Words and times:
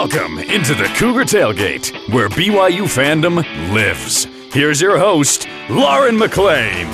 Welcome 0.00 0.38
into 0.38 0.76
the 0.76 0.84
Cougar 0.94 1.24
Tailgate, 1.24 2.14
where 2.14 2.28
BYU 2.28 2.82
fandom 2.82 3.38
lives. 3.74 4.26
Here's 4.52 4.80
your 4.80 4.96
host, 4.96 5.48
Lauren 5.68 6.16
McLean. 6.16 6.86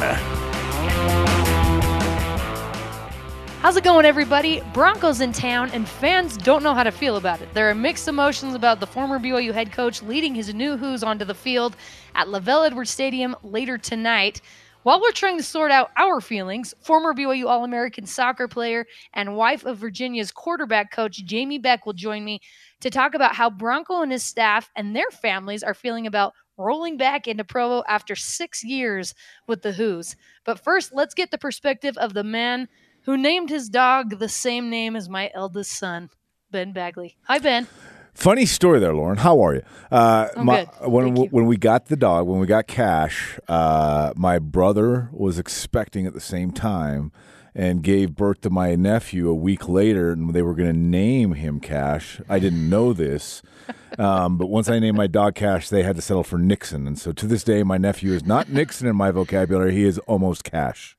How's 3.61 3.77
it 3.77 3.85
going, 3.85 4.07
everybody? 4.07 4.63
Broncos 4.73 5.21
in 5.21 5.33
town, 5.33 5.71
and 5.73 5.87
fans 5.87 6.39
don't 6.39 6.63
know 6.63 6.73
how 6.73 6.83
to 6.83 6.91
feel 6.91 7.19
about 7.19 7.43
it. 7.43 7.53
There 7.53 7.69
are 7.69 7.75
mixed 7.75 8.09
emotions 8.09 8.55
about 8.55 8.81
the 8.81 8.87
former 8.87 9.19
BYU 9.19 9.53
head 9.53 9.71
coach 9.71 10.01
leading 10.03 10.35
his 10.35 10.55
new 10.55 10.79
Hoos 10.79 11.03
onto 11.03 11.27
the 11.27 11.35
field 11.35 11.77
at 12.15 12.29
LaVell 12.29 12.67
Edwards 12.67 12.89
Stadium 12.89 13.37
later 13.43 13.77
tonight. 13.77 14.41
While 14.85 15.01
we're 15.01 15.13
trying 15.13 15.39
to 15.39 15.43
sort 15.43 15.71
out 15.71 15.93
our 15.97 16.21
feelings, 16.21 16.75
former 16.83 17.15
BYU 17.15 17.47
All 17.47 17.65
American 17.65 18.05
soccer 18.05 18.47
player 18.47 18.85
and 19.15 19.35
wife 19.35 19.65
of 19.65 19.79
Virginia's 19.79 20.31
quarterback 20.31 20.93
coach 20.93 21.25
Jamie 21.25 21.57
Beck 21.57 21.87
will 21.87 21.95
join 21.95 22.23
me 22.23 22.43
to 22.81 22.91
talk 22.91 23.15
about 23.15 23.35
how 23.35 23.49
Bronco 23.49 24.03
and 24.03 24.13
his 24.13 24.23
staff 24.23 24.71
and 24.77 24.95
their 24.95 25.11
families 25.11 25.63
are 25.63 25.73
feeling 25.73 26.07
about 26.07 26.35
rolling 26.59 26.99
back 26.99 27.27
into 27.27 27.45
Provo 27.45 27.83
after 27.89 28.15
six 28.15 28.63
years 28.63 29.15
with 29.47 29.63
the 29.63 29.73
Hoos. 29.73 30.17
But 30.45 30.63
first, 30.63 30.93
let's 30.93 31.15
get 31.15 31.31
the 31.31 31.39
perspective 31.39 31.97
of 31.97 32.13
the 32.13 32.23
man 32.23 32.69
who 33.05 33.17
named 33.17 33.49
his 33.49 33.71
dog 33.71 34.19
the 34.19 34.29
same 34.29 34.69
name 34.69 34.97
as 34.97 35.09
my 35.09 35.31
eldest 35.33 35.73
son, 35.73 36.11
Ben 36.51 36.75
Bagley. 36.75 37.17
Hi, 37.23 37.39
Ben. 37.39 37.67
Funny 38.15 38.47
story 38.47 38.79
there, 38.79 38.95
Lauren. 38.95 39.19
How 39.19 39.45
are 39.45 39.57
you? 39.57 39.63
Uh, 39.91 40.29
I'm 40.37 40.47
my, 40.47 40.65
good. 40.65 40.91
When 40.91 41.05
Thank 41.05 41.19
you. 41.19 41.25
when 41.27 41.47
we 41.47 41.57
got 41.57 41.87
the 41.87 41.97
dog, 41.97 42.27
when 42.27 42.39
we 42.39 42.47
got 42.47 42.69
Cash, 42.69 43.39
uh, 43.49 44.13
my 44.17 44.39
brother 44.39 45.11
was 45.13 45.39
expecting 45.39 46.07
at 46.07 46.15
the 46.15 46.21
same 46.21 46.53
time 46.53 47.11
and 47.57 47.83
gave 47.83 48.15
birth 48.15 48.41
to 48.43 48.51
my 48.51 48.77
nephew 48.77 49.29
a 49.29 49.35
week 49.35 49.69
later, 49.69 50.13
and 50.13 50.33
they 50.33 50.43
were 50.43 50.55
going 50.55 50.73
to 50.73 50.79
name 50.79 51.33
him 51.35 51.59
Cash. 51.61 52.21
I 52.29 52.39
didn't 52.39 52.69
know 52.69 52.93
this, 52.93 53.43
um, 53.99 54.39
but 54.39 54.47
once 54.47 54.69
I 54.69 54.79
named 54.79 54.97
my 54.97 55.09
dog 55.09 55.35
Cash, 55.35 55.69
they 55.69 55.83
had 55.83 55.97
to 55.97 56.03
settle 56.03 56.25
for 56.25 56.39
Nixon, 56.39 56.87
and 56.87 56.99
so 56.99 57.11
to 57.13 57.27
this 57.27 57.43
day, 57.43 57.65
my 57.65 57.79
nephew 57.79 58.13
is 58.13 58.25
not 58.25 58.49
Nixon 58.49 58.87
in 58.87 58.95
my 58.97 59.11
vocabulary. 59.11 59.75
He 59.75 59.85
is 59.85 59.99
almost 60.01 60.45
Cash. 60.45 60.97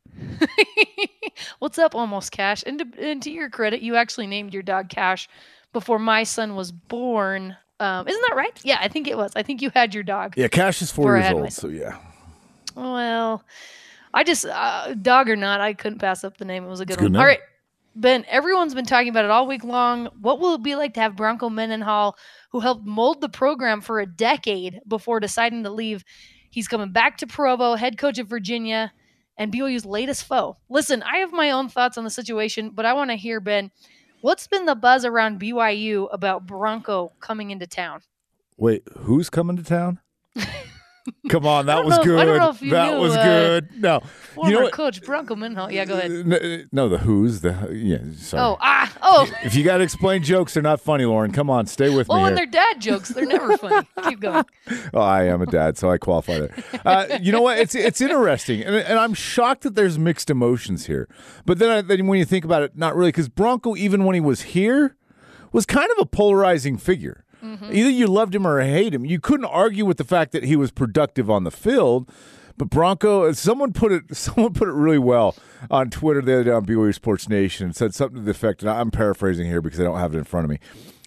What's 1.59 1.77
up, 1.79 1.95
almost 1.95 2.31
Cash? 2.31 2.63
And 2.65 2.79
to, 2.79 3.09
and 3.09 3.21
to 3.23 3.31
your 3.31 3.49
credit, 3.49 3.81
you 3.81 3.95
actually 3.95 4.27
named 4.27 4.53
your 4.53 4.63
dog 4.63 4.89
Cash 4.89 5.27
before 5.75 5.99
my 5.99 6.23
son 6.23 6.55
was 6.55 6.71
born. 6.71 7.57
Um, 7.81 8.07
isn't 8.07 8.21
that 8.29 8.35
right? 8.37 8.57
Yeah, 8.63 8.77
I 8.79 8.87
think 8.87 9.09
it 9.09 9.17
was. 9.17 9.33
I 9.35 9.43
think 9.43 9.61
you 9.61 9.69
had 9.69 9.93
your 9.93 10.03
dog. 10.03 10.35
Yeah, 10.37 10.47
Cash 10.47 10.81
is 10.81 10.89
four 10.89 11.17
years 11.17 11.33
old, 11.33 11.51
so 11.51 11.67
yeah. 11.67 11.97
Well, 12.77 13.43
I 14.13 14.23
just 14.23 14.45
uh, 14.45 14.93
dog 14.93 15.29
or 15.29 15.35
not, 15.35 15.59
I 15.59 15.73
couldn't 15.73 15.99
pass 15.99 16.23
up 16.23 16.37
the 16.37 16.45
name. 16.45 16.63
It 16.63 16.69
was 16.69 16.79
a 16.79 16.85
good 16.85 16.97
good 16.97 17.03
one. 17.03 17.11
name. 17.11 17.19
All 17.19 17.27
right, 17.27 17.41
Ben. 17.93 18.23
Everyone's 18.29 18.73
been 18.73 18.85
talking 18.85 19.09
about 19.09 19.25
it 19.25 19.31
all 19.31 19.47
week 19.47 19.65
long. 19.65 20.05
What 20.21 20.39
will 20.39 20.55
it 20.55 20.63
be 20.63 20.77
like 20.77 20.93
to 20.93 21.01
have 21.01 21.17
Bronco 21.17 21.49
Mendenhall, 21.49 22.15
who 22.51 22.61
helped 22.61 22.85
mold 22.85 23.19
the 23.19 23.27
program 23.27 23.81
for 23.81 23.99
a 23.99 24.05
decade 24.05 24.79
before 24.87 25.19
deciding 25.19 25.63
to 25.63 25.69
leave? 25.69 26.05
He's 26.49 26.69
coming 26.69 26.93
back 26.93 27.17
to 27.17 27.27
Provo, 27.27 27.75
head 27.75 27.97
coach 27.97 28.17
of 28.17 28.29
Virginia, 28.29 28.93
and 29.37 29.51
BYU's 29.51 29.85
latest 29.85 30.23
foe. 30.23 30.55
Listen, 30.69 31.03
I 31.03 31.17
have 31.17 31.33
my 31.33 31.51
own 31.51 31.67
thoughts 31.67 31.97
on 31.97 32.05
the 32.05 32.09
situation, 32.09 32.69
but 32.69 32.85
I 32.85 32.93
want 32.93 33.09
to 33.09 33.17
hear 33.17 33.41
Ben. 33.41 33.71
What's 34.25 34.47
been 34.47 34.65
the 34.65 34.73
buzz 34.73 35.05
around 35.05 35.39
BYU 35.39 36.07
about 36.11 36.47
Bronco 36.47 37.11
coming 37.19 37.51
into 37.51 37.67
town? 37.67 38.01
Wait, 38.57 38.81
who's 38.97 39.29
coming 39.29 39.55
to 39.55 39.61
town? 39.63 39.99
Come 41.29 41.45
on, 41.45 41.67
that 41.67 41.85
was 41.85 41.97
know 41.97 42.03
good. 42.03 42.19
I 42.19 42.25
don't 42.25 42.37
know 42.37 42.49
if 42.49 42.61
you 42.61 42.71
that 42.71 42.93
knew, 42.93 42.99
was 42.99 43.15
uh, 43.15 43.23
good. 43.23 43.81
No, 43.81 44.01
you 44.43 44.51
know 44.51 44.61
what? 44.61 44.73
coach 44.73 45.03
Bronco 45.03 45.35
Mendenhall. 45.35 45.71
Yeah, 45.71 45.85
go 45.85 45.97
ahead. 45.97 46.69
No, 46.71 46.89
the 46.89 46.97
who's 46.99 47.41
the 47.41 47.69
yeah. 47.71 47.99
Sorry. 48.17 48.41
Oh, 48.43 48.57
ah, 48.59 48.91
oh. 49.01 49.31
If 49.43 49.55
you 49.55 49.63
got 49.63 49.77
to 49.77 49.83
explain 49.83 50.23
jokes, 50.23 50.53
they're 50.53 50.63
not 50.63 50.81
funny, 50.81 51.05
Lauren. 51.05 51.31
Come 51.31 51.49
on, 51.49 51.67
stay 51.67 51.95
with 51.95 52.07
Well, 52.07 52.17
me 52.19 52.23
when 52.23 52.37
here. 52.37 52.45
they're 52.45 52.73
dad 52.73 52.81
jokes, 52.81 53.09
they're 53.09 53.25
never 53.25 53.57
funny. 53.57 53.87
Keep 54.03 54.19
going. 54.19 54.45
Oh, 54.93 55.01
I 55.01 55.23
am 55.25 55.41
a 55.41 55.45
dad, 55.45 55.77
so 55.77 55.91
I 55.91 55.97
qualify 55.97 56.39
there. 56.39 56.55
Uh, 56.85 57.19
you 57.21 57.31
know 57.31 57.41
what? 57.41 57.59
It's 57.59 57.75
it's 57.75 58.01
interesting, 58.01 58.63
and, 58.63 58.75
and 58.75 58.97
I'm 58.97 59.13
shocked 59.13 59.61
that 59.63 59.75
there's 59.75 59.99
mixed 59.99 60.29
emotions 60.29 60.85
here. 60.87 61.07
But 61.45 61.59
then, 61.59 61.69
I, 61.69 61.81
then 61.81 62.07
when 62.07 62.17
you 62.19 62.25
think 62.25 62.45
about 62.45 62.63
it, 62.63 62.75
not 62.77 62.95
really, 62.95 63.09
because 63.09 63.29
Bronco, 63.29 63.75
even 63.75 64.05
when 64.05 64.13
he 64.15 64.21
was 64.21 64.41
here, 64.41 64.95
was 65.51 65.65
kind 65.65 65.89
of 65.91 65.97
a 65.99 66.05
polarizing 66.05 66.77
figure. 66.77 67.24
Either 67.71 67.89
you 67.89 68.07
loved 68.07 68.35
him 68.35 68.45
or 68.45 68.61
hate 68.61 68.93
him. 68.93 69.05
You 69.05 69.19
couldn't 69.19 69.45
argue 69.45 69.85
with 69.85 69.97
the 69.97 70.03
fact 70.03 70.31
that 70.31 70.43
he 70.43 70.55
was 70.55 70.71
productive 70.71 71.29
on 71.29 71.43
the 71.43 71.51
field. 71.51 72.09
But 72.57 72.69
Bronco, 72.69 73.31
someone 73.33 73.73
put 73.73 73.91
it, 73.91 74.03
someone 74.15 74.53
put 74.53 74.67
it 74.67 74.73
really 74.73 74.99
well 74.99 75.35
on 75.69 75.89
Twitter 75.89 76.21
the 76.21 76.33
other 76.33 76.43
day 76.45 76.51
on 76.51 76.65
BYU 76.65 76.93
Sports 76.93 77.27
Nation. 77.27 77.73
Said 77.73 77.93
something 77.93 78.17
to 78.17 78.23
the 78.23 78.31
effect, 78.31 78.61
and 78.61 78.69
I'm 78.69 78.91
paraphrasing 78.91 79.45
here 79.45 79.61
because 79.61 79.79
I 79.79 79.83
don't 79.83 79.99
have 79.99 80.15
it 80.15 80.17
in 80.17 80.23
front 80.23 80.45
of 80.45 80.51
me. 80.51 80.59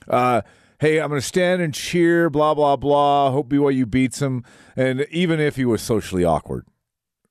Uh, 0.09 0.43
hey, 0.79 1.01
I'm 1.01 1.09
going 1.09 1.21
to 1.21 1.27
stand 1.27 1.63
and 1.63 1.73
cheer, 1.73 2.29
blah 2.31 2.55
blah 2.55 2.77
blah. 2.77 3.31
Hope 3.31 3.49
BYU 3.49 3.91
beats 3.91 4.21
him, 4.21 4.45
and 4.77 5.07
even 5.11 5.41
if 5.41 5.57
he 5.57 5.65
was 5.65 5.81
socially 5.81 6.25
awkward, 6.25 6.67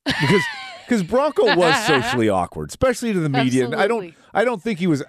because 0.04 0.42
because 0.88 1.02
Bronco 1.02 1.54
was 1.54 1.76
socially 1.86 2.28
awkward, 2.28 2.70
especially 2.70 3.12
to 3.12 3.20
the 3.20 3.28
media. 3.28 3.66
And 3.66 3.74
I 3.74 3.86
don't, 3.86 4.14
I 4.32 4.44
don't 4.44 4.62
think 4.62 4.78
he 4.78 4.86
was. 4.86 5.02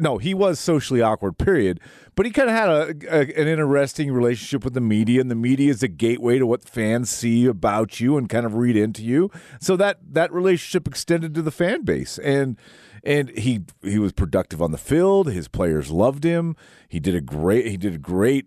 No, 0.00 0.18
he 0.18 0.34
was 0.34 0.58
socially 0.58 1.00
awkward. 1.00 1.38
Period. 1.38 1.80
But 2.16 2.26
he 2.26 2.32
kind 2.32 2.48
of 2.48 2.56
had 2.56 2.68
a, 2.68 3.18
a 3.18 3.20
an 3.40 3.46
interesting 3.46 4.10
relationship 4.12 4.64
with 4.64 4.74
the 4.74 4.80
media, 4.80 5.20
and 5.20 5.30
the 5.30 5.36
media 5.36 5.70
is 5.70 5.82
a 5.82 5.88
gateway 5.88 6.38
to 6.38 6.46
what 6.46 6.64
fans 6.64 7.10
see 7.10 7.46
about 7.46 8.00
you 8.00 8.16
and 8.16 8.28
kind 8.28 8.46
of 8.46 8.54
read 8.54 8.76
into 8.76 9.04
you. 9.04 9.30
So 9.60 9.76
that 9.76 9.98
that 10.12 10.32
relationship 10.32 10.88
extended 10.88 11.34
to 11.34 11.42
the 11.42 11.50
fan 11.52 11.82
base, 11.82 12.18
and 12.18 12.56
and 13.04 13.30
he 13.30 13.64
he 13.82 13.98
was 13.98 14.12
productive 14.12 14.60
on 14.60 14.72
the 14.72 14.78
field. 14.78 15.30
His 15.30 15.46
players 15.46 15.90
loved 15.90 16.24
him. 16.24 16.56
He 16.88 16.98
did 16.98 17.14
a 17.14 17.20
great. 17.20 17.66
He 17.66 17.76
did 17.76 17.94
a 17.94 17.98
great. 17.98 18.46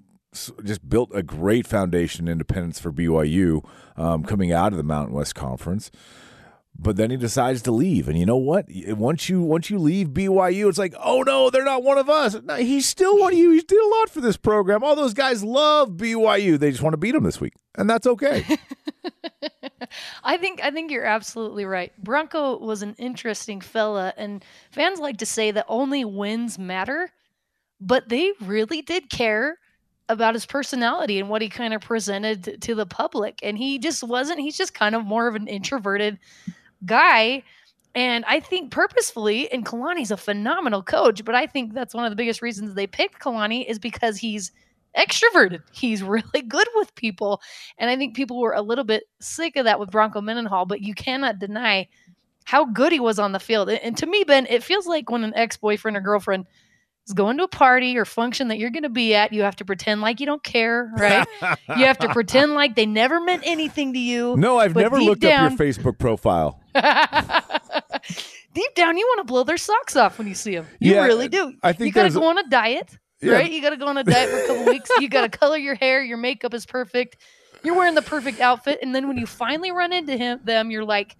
Just 0.63 0.87
built 0.87 1.09
a 1.13 1.23
great 1.23 1.65
foundation 1.65 2.27
independence 2.27 2.79
for 2.79 2.91
BYU 2.91 3.67
um, 3.97 4.23
coming 4.23 4.51
out 4.51 4.73
of 4.73 4.77
the 4.77 4.83
Mountain 4.83 5.15
West 5.15 5.33
Conference 5.33 5.89
but 6.81 6.95
then 6.95 7.11
he 7.11 7.17
decides 7.17 7.61
to 7.63 7.71
leave. 7.71 8.07
And 8.07 8.17
you 8.17 8.25
know 8.25 8.37
what? 8.37 8.65
Once 8.69 9.27
you 9.27 9.41
once 9.41 9.69
you 9.69 9.77
leave 9.77 10.09
BYU 10.09 10.69
it's 10.69 10.77
like 10.77 10.95
oh 11.03 11.21
no 11.23 11.49
they're 11.49 11.65
not 11.65 11.83
one 11.83 11.97
of 11.97 12.09
us. 12.09 12.35
No, 12.41 12.55
he's 12.55 12.87
still 12.87 13.19
one 13.19 13.33
of 13.33 13.37
you. 13.37 13.51
He 13.51 13.61
did 13.61 13.79
a 13.79 13.87
lot 13.99 14.09
for 14.09 14.21
this 14.21 14.37
program. 14.37 14.83
All 14.83 14.95
those 14.95 15.13
guys 15.13 15.43
love 15.43 15.91
BYU 15.91 16.57
they 16.57 16.71
just 16.71 16.83
want 16.83 16.93
to 16.93 16.97
beat 16.97 17.15
him 17.15 17.23
this 17.23 17.41
week. 17.41 17.53
And 17.75 17.89
that's 17.89 18.07
okay. 18.07 18.45
I 20.23 20.37
think 20.37 20.63
I 20.63 20.71
think 20.71 20.91
you're 20.91 21.05
absolutely 21.05 21.65
right. 21.65 21.91
Bronco 22.03 22.57
was 22.57 22.81
an 22.81 22.95
interesting 22.97 23.61
fella, 23.61 24.13
and 24.17 24.43
fans 24.71 24.99
like 24.99 25.17
to 25.17 25.25
say 25.25 25.51
that 25.51 25.65
only 25.67 26.05
wins 26.05 26.59
matter, 26.59 27.11
but 27.79 28.09
they 28.09 28.33
really 28.41 28.81
did 28.81 29.09
care 29.09 29.57
about 30.07 30.33
his 30.33 30.45
personality 30.45 31.19
and 31.19 31.29
what 31.29 31.41
he 31.41 31.49
kind 31.49 31.73
of 31.73 31.81
presented 31.81 32.61
to 32.61 32.73
the 32.73 32.85
public. 32.85 33.39
And 33.43 33.57
he 33.57 33.77
just 33.77 34.03
wasn't. 34.03 34.39
He's 34.39 34.57
just 34.57 34.73
kind 34.73 34.95
of 34.95 35.05
more 35.05 35.27
of 35.27 35.35
an 35.35 35.47
introverted 35.47 36.17
guy. 36.85 37.43
And 37.95 38.23
I 38.25 38.39
think 38.39 38.71
purposefully, 38.71 39.51
and 39.51 39.65
Kalani's 39.65 40.11
a 40.11 40.17
phenomenal 40.17 40.83
coach, 40.83 41.25
but 41.25 41.33
I 41.35 41.47
think 41.47 41.73
that's 41.73 41.93
one 41.93 42.05
of 42.05 42.11
the 42.11 42.15
biggest 42.15 42.41
reasons 42.41 42.75
they 42.75 42.87
picked 42.87 43.19
Kalani 43.19 43.65
is 43.67 43.79
because 43.79 44.17
he's 44.17 44.51
extroverted. 44.97 45.61
He's 45.71 46.03
really 46.03 46.41
good 46.47 46.67
with 46.75 46.93
people. 46.95 47.41
And 47.77 47.89
I 47.89 47.97
think 47.97 48.15
people 48.15 48.39
were 48.39 48.53
a 48.53 48.61
little 48.61 48.83
bit 48.83 49.03
sick 49.19 49.55
of 49.55 49.65
that 49.65 49.79
with 49.79 49.91
Bronco 49.91 50.21
Mendenhall, 50.21 50.65
but 50.65 50.81
you 50.81 50.93
cannot 50.93 51.39
deny 51.39 51.87
how 52.45 52.65
good 52.65 52.91
he 52.91 52.99
was 52.99 53.19
on 53.19 53.31
the 53.31 53.39
field. 53.39 53.69
And- 53.69 53.97
to 53.97 54.05
me, 54.05 54.23
Ben, 54.23 54.45
it 54.49 54.63
feels 54.63 54.87
like 54.87 55.09
when 55.09 55.23
an 55.23 55.33
ex 55.35 55.57
boyfriend 55.57 55.97
or 55.97 56.01
girlfriend 56.01 56.45
is 57.07 57.13
going 57.13 57.37
to 57.37 57.43
a 57.43 57.47
party 57.47 57.97
or 57.97 58.05
function 58.05 58.47
that 58.49 58.57
you're 58.57 58.69
going 58.69 58.83
to 58.83 58.89
be 58.89 59.15
at, 59.15 59.33
you 59.33 59.41
have 59.43 59.55
to 59.57 59.65
pretend 59.65 60.01
like 60.01 60.19
you 60.19 60.25
don't 60.25 60.43
care, 60.43 60.91
right? 60.95 61.27
you 61.69 61.85
have 61.85 61.97
to 61.99 62.09
pretend 62.09 62.53
like 62.53 62.75
they 62.75 62.85
never 62.85 63.19
meant 63.19 63.43
anything 63.45 63.93
to 63.93 63.99
you. 63.99 64.35
no 64.37 64.57
I've 64.59 64.75
never 64.75 64.99
looked 64.99 65.21
down- 65.21 65.53
up 65.53 65.59
your 65.59 65.67
Facebook 65.67 65.97
profile 65.97 66.59
Deep 68.53 68.73
down, 68.75 68.97
you 68.97 69.05
want 69.05 69.19
to 69.27 69.31
blow 69.31 69.43
their 69.43 69.57
socks 69.57 69.95
off 69.95 70.17
when 70.17 70.27
you 70.27 70.33
see 70.33 70.55
them. 70.55 70.65
You 70.79 70.95
Yeah, 70.95 71.05
really 71.05 71.27
do. 71.27 71.53
I 71.61 71.73
think 71.73 71.87
you 71.87 71.93
got 71.93 72.03
to 72.11 72.19
go 72.19 72.27
on 72.27 72.37
a 72.37 72.47
diet, 72.49 72.97
Yeah. 73.21 73.33
right? 73.33 73.51
You 73.51 73.61
got 73.61 73.69
to 73.71 73.77
go 73.77 73.87
on 73.87 73.97
a 73.97 74.03
diet 74.03 74.29
for 74.29 74.37
a 74.37 74.47
couple 74.47 74.65
weeks. 74.65 74.89
You 74.99 75.07
got 75.09 75.31
to 75.31 75.37
color 75.37 75.57
your 75.57 75.75
hair. 75.75 76.01
Your 76.03 76.17
makeup 76.17 76.53
is 76.53 76.65
perfect. 76.65 77.17
You're 77.63 77.75
wearing 77.75 77.95
the 77.95 78.01
perfect 78.01 78.39
outfit, 78.39 78.79
and 78.81 78.95
then 78.95 79.07
when 79.07 79.17
you 79.17 79.25
finally 79.27 79.71
run 79.71 79.91
into 79.93 80.15
him, 80.17 80.39
them, 80.43 80.71
you're 80.71 80.85
like, 80.85 81.15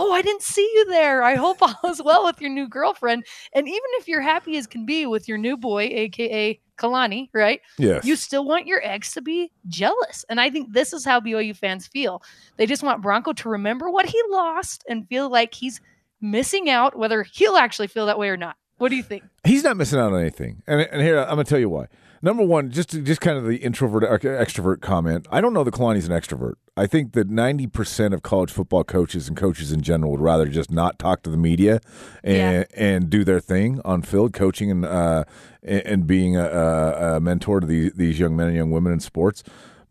"Oh, 0.00 0.12
I 0.12 0.22
didn't 0.22 0.42
see 0.42 0.62
you 0.62 0.86
there. 0.86 1.22
I 1.22 1.34
hope 1.34 1.58
all 1.60 1.90
is 1.90 2.00
well 2.02 2.24
with 2.24 2.40
your 2.40 2.50
new 2.50 2.68
girlfriend." 2.68 3.26
And 3.52 3.68
even 3.68 3.90
if 3.98 4.08
you're 4.08 4.20
happy 4.22 4.56
as 4.56 4.66
can 4.66 4.86
be 4.86 5.04
with 5.04 5.28
your 5.28 5.38
new 5.38 5.56
boy, 5.56 5.90
aka 5.92 6.60
Kalani, 6.78 7.28
right? 7.34 7.60
yes 7.76 8.04
You 8.04 8.16
still 8.16 8.44
want 8.44 8.66
your 8.66 8.80
ex 8.84 9.12
to 9.14 9.20
be 9.20 9.50
jealous. 9.66 10.24
And 10.28 10.40
I 10.40 10.48
think 10.48 10.72
this 10.72 10.92
is 10.92 11.04
how 11.04 11.20
BYU 11.20 11.54
fans 11.54 11.86
feel. 11.86 12.22
They 12.56 12.66
just 12.66 12.82
want 12.82 13.02
Bronco 13.02 13.32
to 13.32 13.48
remember 13.48 13.90
what 13.90 14.06
he 14.06 14.22
lost 14.30 14.84
and 14.88 15.06
feel 15.08 15.28
like 15.28 15.54
he's 15.54 15.80
missing 16.20 16.70
out, 16.70 16.96
whether 16.96 17.24
he'll 17.24 17.56
actually 17.56 17.88
feel 17.88 18.06
that 18.06 18.18
way 18.18 18.28
or 18.28 18.36
not. 18.36 18.56
What 18.78 18.90
do 18.90 18.96
you 18.96 19.02
think? 19.02 19.24
He's 19.44 19.64
not 19.64 19.76
missing 19.76 19.98
out 19.98 20.12
on 20.12 20.20
anything, 20.20 20.62
and 20.66 20.80
and 20.80 21.02
here 21.02 21.18
I'm 21.18 21.30
gonna 21.30 21.44
tell 21.44 21.58
you 21.58 21.68
why. 21.68 21.86
Number 22.22 22.44
one, 22.44 22.70
just 22.70 22.90
just 22.90 23.20
kind 23.20 23.36
of 23.36 23.44
the 23.44 23.56
introvert 23.56 24.04
extrovert 24.22 24.80
comment. 24.80 25.26
I 25.30 25.40
don't 25.40 25.52
know 25.52 25.64
that 25.64 25.74
Kalani's 25.74 26.08
an 26.08 26.12
extrovert. 26.12 26.54
I 26.78 26.86
think 26.86 27.12
that 27.12 27.28
90% 27.28 28.14
of 28.14 28.22
college 28.22 28.52
football 28.52 28.84
coaches 28.84 29.26
and 29.28 29.36
coaches 29.36 29.72
in 29.72 29.82
general 29.82 30.12
would 30.12 30.20
rather 30.20 30.46
just 30.46 30.70
not 30.70 30.98
talk 30.98 31.22
to 31.24 31.30
the 31.30 31.36
media 31.36 31.80
and 32.22 32.36
Yeah. 32.36 32.64
and 32.76 33.10
do 33.10 33.24
their 33.24 33.40
thing 33.40 33.80
on 33.84 34.02
field 34.02 34.32
coaching 34.32 34.70
and 34.70 34.84
uh, 34.84 35.24
and 35.62 36.06
being 36.06 36.36
a, 36.36 36.44
a 36.44 37.16
a 37.16 37.20
mentor 37.20 37.60
to 37.60 37.66
these, 37.66 37.92
these 37.94 38.18
young 38.18 38.36
men 38.36 38.46
and 38.48 38.56
young 38.56 38.70
women 38.70 38.92
in 38.92 39.00
sports. 39.00 39.42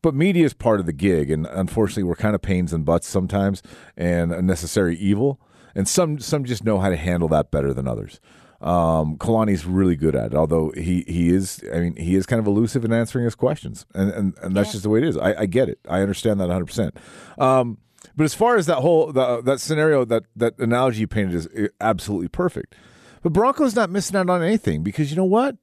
But 0.02 0.14
media 0.16 0.46
is 0.46 0.54
part 0.54 0.80
of 0.80 0.86
the 0.86 0.94
gig, 0.94 1.30
and 1.30 1.46
unfortunately, 1.48 2.04
we're 2.04 2.16
kind 2.16 2.36
of 2.36 2.42
pains 2.42 2.72
and 2.72 2.86
butts 2.86 3.08
sometimes, 3.08 3.62
and 3.98 4.32
a 4.32 4.42
necessary 4.42 4.96
evil. 4.98 5.40
And 5.76 5.88
some 5.88 6.20
some 6.20 6.46
just 6.46 6.64
know 6.64 6.80
how 6.80 6.90
to 6.90 6.96
handle 6.96 7.28
that 7.30 7.52
better 7.52 7.74
than 7.74 7.88
others. 7.88 8.20
Um, 8.62 9.18
Kalani's 9.18 9.66
really 9.66 9.96
good 9.96 10.16
at 10.16 10.34
it, 10.34 10.36
although 10.36 10.72
he, 10.76 11.04
he 11.08 11.30
is, 11.30 11.64
I 11.74 11.80
mean, 11.80 11.96
he 11.96 12.16
is 12.16 12.26
kind 12.26 12.40
of 12.40 12.48
elusive 12.48 12.84
in 12.84 12.92
answering 12.92 13.26
his 13.26 13.36
questions, 13.36 13.86
and 13.94 14.10
and, 14.12 14.34
and 14.42 14.56
that's 14.56 14.70
Yeah. 14.70 14.72
just 14.74 14.84
the 14.84 14.90
way 14.90 15.00
it 15.00 15.06
is. 15.06 15.16
I, 15.18 15.42
I 15.42 15.46
get 15.46 15.70
it. 15.70 15.80
I 15.88 16.02
understand 16.02 16.40
that 16.40 16.48
100. 16.48 16.66
percent 16.66 16.98
um, 17.38 17.78
But 18.16 18.24
as 18.24 18.34
far 18.34 18.56
as 18.58 18.66
that 18.66 18.78
whole 18.78 19.12
the, 19.14 19.42
that 19.44 19.60
scenario, 19.60 20.06
that 20.06 20.24
that 20.36 20.58
analogy 20.58 21.02
you 21.02 21.08
painted 21.08 21.36
is 21.36 21.48
absolutely 21.80 22.30
perfect. 22.30 22.74
But 23.22 23.34
Bronco's 23.34 23.76
not 23.76 23.90
missing 23.92 24.16
out 24.16 24.30
on 24.30 24.42
anything 24.42 24.82
because 24.84 25.12
you 25.12 25.18
know 25.18 25.24
what? 25.26 25.58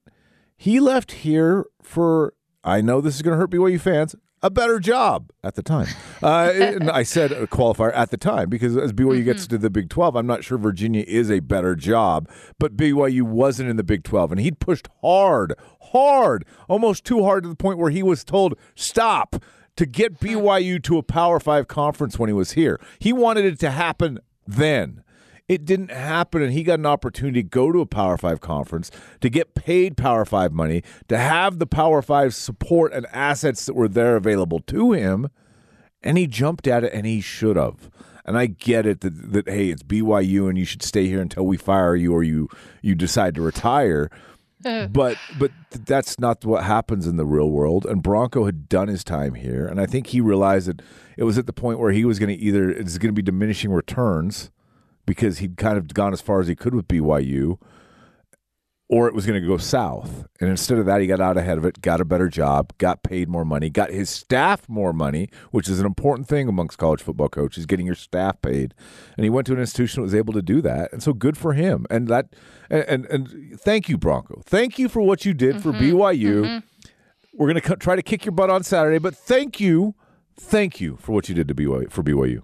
He 0.56 0.78
left 0.78 1.10
here 1.12 1.66
for. 1.82 2.34
I 2.62 2.80
know 2.80 3.00
this 3.00 3.16
is 3.16 3.22
going 3.22 3.32
to 3.34 3.38
hurt 3.38 3.50
BYU 3.50 3.80
fans. 3.80 4.14
A 4.44 4.50
better 4.50 4.78
job 4.78 5.30
at 5.42 5.54
the 5.54 5.62
time. 5.62 5.86
Uh, 6.22 6.52
and 6.54 6.90
I 6.90 7.02
said 7.02 7.32
a 7.32 7.46
qualifier 7.46 7.90
at 7.94 8.10
the 8.10 8.18
time 8.18 8.50
because 8.50 8.76
as 8.76 8.92
BYU 8.92 9.24
gets 9.24 9.46
to 9.46 9.56
the 9.56 9.70
Big 9.70 9.88
12, 9.88 10.16
I'm 10.16 10.26
not 10.26 10.44
sure 10.44 10.58
Virginia 10.58 11.02
is 11.08 11.30
a 11.30 11.40
better 11.40 11.74
job, 11.74 12.28
but 12.58 12.76
BYU 12.76 13.22
wasn't 13.22 13.70
in 13.70 13.78
the 13.78 13.82
Big 13.82 14.04
12. 14.04 14.32
And 14.32 14.40
he'd 14.42 14.60
pushed 14.60 14.86
hard, 15.00 15.54
hard, 15.92 16.44
almost 16.68 17.06
too 17.06 17.24
hard 17.24 17.44
to 17.44 17.48
the 17.48 17.56
point 17.56 17.78
where 17.78 17.90
he 17.90 18.02
was 18.02 18.22
told, 18.22 18.58
stop, 18.74 19.42
to 19.76 19.86
get 19.86 20.20
BYU 20.20 20.82
to 20.82 20.98
a 20.98 21.02
Power 21.02 21.40
Five 21.40 21.66
conference 21.66 22.18
when 22.18 22.28
he 22.28 22.34
was 22.34 22.52
here. 22.52 22.78
He 22.98 23.14
wanted 23.14 23.46
it 23.46 23.58
to 23.60 23.70
happen 23.70 24.18
then. 24.46 25.03
It 25.46 25.66
didn't 25.66 25.90
happen, 25.90 26.40
and 26.40 26.52
he 26.52 26.62
got 26.62 26.78
an 26.78 26.86
opportunity 26.86 27.42
to 27.42 27.48
go 27.48 27.70
to 27.70 27.80
a 27.80 27.86
Power 27.86 28.16
Five 28.16 28.40
conference, 28.40 28.90
to 29.20 29.28
get 29.28 29.54
paid 29.54 29.96
Power 29.96 30.24
Five 30.24 30.52
money, 30.52 30.82
to 31.08 31.18
have 31.18 31.58
the 31.58 31.66
Power 31.66 32.00
Five 32.00 32.34
support 32.34 32.94
and 32.94 33.06
assets 33.12 33.66
that 33.66 33.74
were 33.74 33.88
there 33.88 34.16
available 34.16 34.60
to 34.60 34.92
him, 34.92 35.28
and 36.02 36.16
he 36.16 36.26
jumped 36.26 36.66
at 36.66 36.84
it, 36.84 36.94
and 36.94 37.04
he 37.04 37.20
should 37.20 37.56
have. 37.56 37.90
And 38.24 38.38
I 38.38 38.46
get 38.46 38.86
it 38.86 39.02
that, 39.02 39.32
that 39.32 39.48
hey, 39.48 39.68
it's 39.68 39.82
BYU, 39.82 40.48
and 40.48 40.56
you 40.56 40.64
should 40.64 40.82
stay 40.82 41.08
here 41.08 41.20
until 41.20 41.44
we 41.44 41.58
fire 41.58 41.94
you 41.94 42.14
or 42.14 42.22
you 42.22 42.48
you 42.80 42.94
decide 42.94 43.34
to 43.34 43.42
retire. 43.42 44.10
but 44.92 45.18
but 45.38 45.50
that's 45.70 46.18
not 46.18 46.42
what 46.46 46.64
happens 46.64 47.06
in 47.06 47.16
the 47.16 47.26
real 47.26 47.50
world. 47.50 47.84
And 47.84 48.02
Bronco 48.02 48.46
had 48.46 48.66
done 48.66 48.88
his 48.88 49.04
time 49.04 49.34
here, 49.34 49.66
and 49.66 49.78
I 49.78 49.84
think 49.84 50.06
he 50.06 50.22
realized 50.22 50.68
that 50.68 50.80
it 51.18 51.24
was 51.24 51.36
at 51.36 51.44
the 51.44 51.52
point 51.52 51.78
where 51.78 51.92
he 51.92 52.06
was 52.06 52.18
going 52.18 52.34
to 52.34 52.42
either 52.42 52.70
it's 52.70 52.96
going 52.96 53.10
to 53.10 53.12
be 53.12 53.20
diminishing 53.20 53.72
returns 53.72 54.50
because 55.06 55.38
he'd 55.38 55.56
kind 55.56 55.78
of 55.78 55.92
gone 55.94 56.12
as 56.12 56.20
far 56.20 56.40
as 56.40 56.48
he 56.48 56.54
could 56.54 56.74
with 56.74 56.88
BYU, 56.88 57.58
or 58.88 59.08
it 59.08 59.14
was 59.14 59.26
going 59.26 59.40
to 59.40 59.46
go 59.46 59.56
south. 59.56 60.26
And 60.40 60.50
instead 60.50 60.78
of 60.78 60.86
that, 60.86 61.00
he 61.00 61.06
got 61.06 61.20
out 61.20 61.36
ahead 61.36 61.56
of 61.56 61.64
it, 61.64 61.80
got 61.80 62.00
a 62.00 62.04
better 62.04 62.28
job, 62.28 62.72
got 62.78 63.02
paid 63.02 63.28
more 63.28 63.44
money, 63.44 63.70
got 63.70 63.90
his 63.90 64.10
staff 64.10 64.68
more 64.68 64.92
money, 64.92 65.30
which 65.50 65.68
is 65.68 65.80
an 65.80 65.86
important 65.86 66.28
thing 66.28 66.48
amongst 66.48 66.78
college 66.78 67.02
football 67.02 67.28
coaches, 67.28 67.66
getting 67.66 67.86
your 67.86 67.94
staff 67.94 68.40
paid. 68.42 68.74
And 69.16 69.24
he 69.24 69.30
went 69.30 69.46
to 69.46 69.54
an 69.54 69.58
institution 69.58 70.02
that 70.02 70.04
was 70.04 70.14
able 70.14 70.34
to 70.34 70.42
do 70.42 70.60
that. 70.62 70.92
And 70.92 71.02
so 71.02 71.12
good 71.12 71.38
for 71.38 71.54
him. 71.54 71.86
And 71.90 72.08
that 72.08 72.34
and 72.68 72.84
and, 72.84 73.06
and 73.06 73.60
thank 73.60 73.88
you, 73.88 73.96
Bronco. 73.96 74.42
Thank 74.44 74.78
you 74.78 74.88
for 74.88 75.00
what 75.00 75.24
you 75.24 75.32
did 75.32 75.62
for 75.62 75.72
mm-hmm. 75.72 75.96
BYU. 75.96 76.44
Mm-hmm. 76.44 76.58
We're 77.36 77.52
going 77.52 77.60
to 77.60 77.76
try 77.76 77.96
to 77.96 78.02
kick 78.02 78.24
your 78.24 78.32
butt 78.32 78.48
on 78.48 78.62
Saturday, 78.62 78.98
but 78.98 79.16
thank 79.16 79.58
you, 79.58 79.96
thank 80.38 80.80
you 80.80 80.96
for 81.00 81.12
what 81.12 81.28
you 81.28 81.34
did 81.34 81.48
to 81.48 81.54
BYU 81.54 81.90
for 81.90 82.04
BYU. 82.04 82.42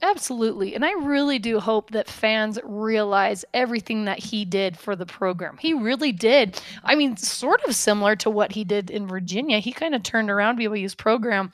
Absolutely. 0.00 0.74
And 0.74 0.84
I 0.84 0.92
really 0.92 1.38
do 1.40 1.58
hope 1.58 1.90
that 1.90 2.08
fans 2.08 2.58
realize 2.62 3.44
everything 3.52 4.04
that 4.04 4.18
he 4.18 4.44
did 4.44 4.78
for 4.78 4.94
the 4.94 5.06
program. 5.06 5.56
He 5.58 5.74
really 5.74 6.12
did. 6.12 6.60
I 6.84 6.94
mean, 6.94 7.16
sort 7.16 7.62
of 7.64 7.74
similar 7.74 8.14
to 8.16 8.30
what 8.30 8.52
he 8.52 8.62
did 8.62 8.90
in 8.90 9.08
Virginia. 9.08 9.58
He 9.58 9.72
kind 9.72 9.94
of 9.94 10.04
turned 10.04 10.30
around 10.30 10.58
BYU's 10.58 10.94
program 10.94 11.50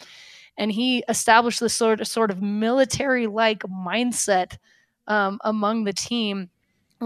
and 0.59 0.71
he 0.71 1.03
established 1.09 1.61
this 1.61 1.75
sort 1.75 2.01
of 2.01 2.07
sort 2.07 2.31
of 2.31 2.43
military 2.43 3.27
like 3.27 3.61
mindset 3.61 4.59
um, 5.07 5.39
among 5.43 5.85
the 5.85 5.93
team. 5.93 6.51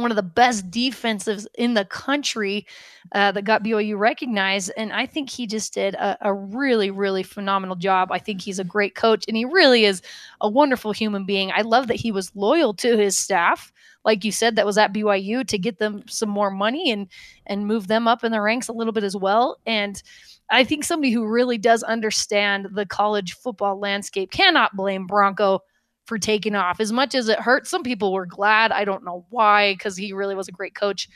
One 0.01 0.11
of 0.11 0.17
the 0.17 0.23
best 0.23 0.71
defensives 0.71 1.47
in 1.57 1.75
the 1.75 1.85
country 1.85 2.67
uh, 3.13 3.33
that 3.33 3.43
got 3.43 3.63
BYU 3.63 3.99
recognized. 3.99 4.71
And 4.77 4.93
I 4.93 5.07
think 5.07 5.31
he 5.31 5.47
just 5.47 5.75
did 5.75 5.95
a, 5.95 6.17
a 6.21 6.33
really, 6.33 6.91
really 6.91 7.23
phenomenal 7.23 7.77
job. 7.77 8.11
I 8.13 8.19
think 8.19 8.41
he's 8.41 8.59
a 8.59 8.65
great 8.65 8.95
coach 8.95 9.25
and 9.29 9.37
he 9.37 9.45
really 9.45 9.85
is 9.85 10.03
a 10.41 10.49
wonderful 10.49 10.93
human 10.93 11.25
being. 11.25 11.51
I 11.53 11.63
love 11.63 11.89
that 11.89 11.97
he 11.97 12.13
was 12.13 12.35
loyal 12.35 12.75
to 12.75 12.97
his 12.97 13.19
staff, 13.19 13.73
like 14.05 14.25
you 14.25 14.33
said, 14.33 14.57
that 14.57 14.67
was 14.67 14.79
at 14.79 14.93
BYU 14.93 15.47
to 15.47 15.59
get 15.59 15.79
them 15.79 16.03
some 16.09 16.31
more 16.31 16.51
money 16.51 16.91
and 16.91 17.09
and 17.47 17.67
move 17.67 17.89
them 17.89 18.09
up 18.09 18.25
in 18.25 18.33
the 18.33 18.41
ranks 18.41 18.69
a 18.69 18.73
little 18.73 18.93
bit 18.93 19.05
as 19.05 19.17
well. 19.17 19.59
And 19.67 20.03
I 20.51 20.65
think 20.65 20.85
somebody 20.85 21.13
who 21.13 21.27
really 21.27 21.59
does 21.59 21.83
understand 21.83 22.69
the 22.73 22.87
college 22.87 23.35
football 23.35 23.79
landscape 23.79 24.31
cannot 24.31 24.77
blame 24.77 25.07
Bronco 25.07 25.61
for 26.09 26.19
taking 26.19 26.55
off. 26.55 26.81
As 26.81 26.91
much 26.91 27.15
as 27.15 27.29
it 27.29 27.39
hurt, 27.39 27.67
some 27.67 27.83
people 27.83 28.15
were 28.15 28.25
glad. 28.25 28.73
I 28.73 28.85
don't 28.87 29.05
know 29.05 29.27
why, 29.29 29.75
because 29.75 29.97
he 29.97 30.15
really 30.15 30.35
was 30.35 30.49
a 30.49 30.53
great 30.53 30.75
coach. 30.75 31.07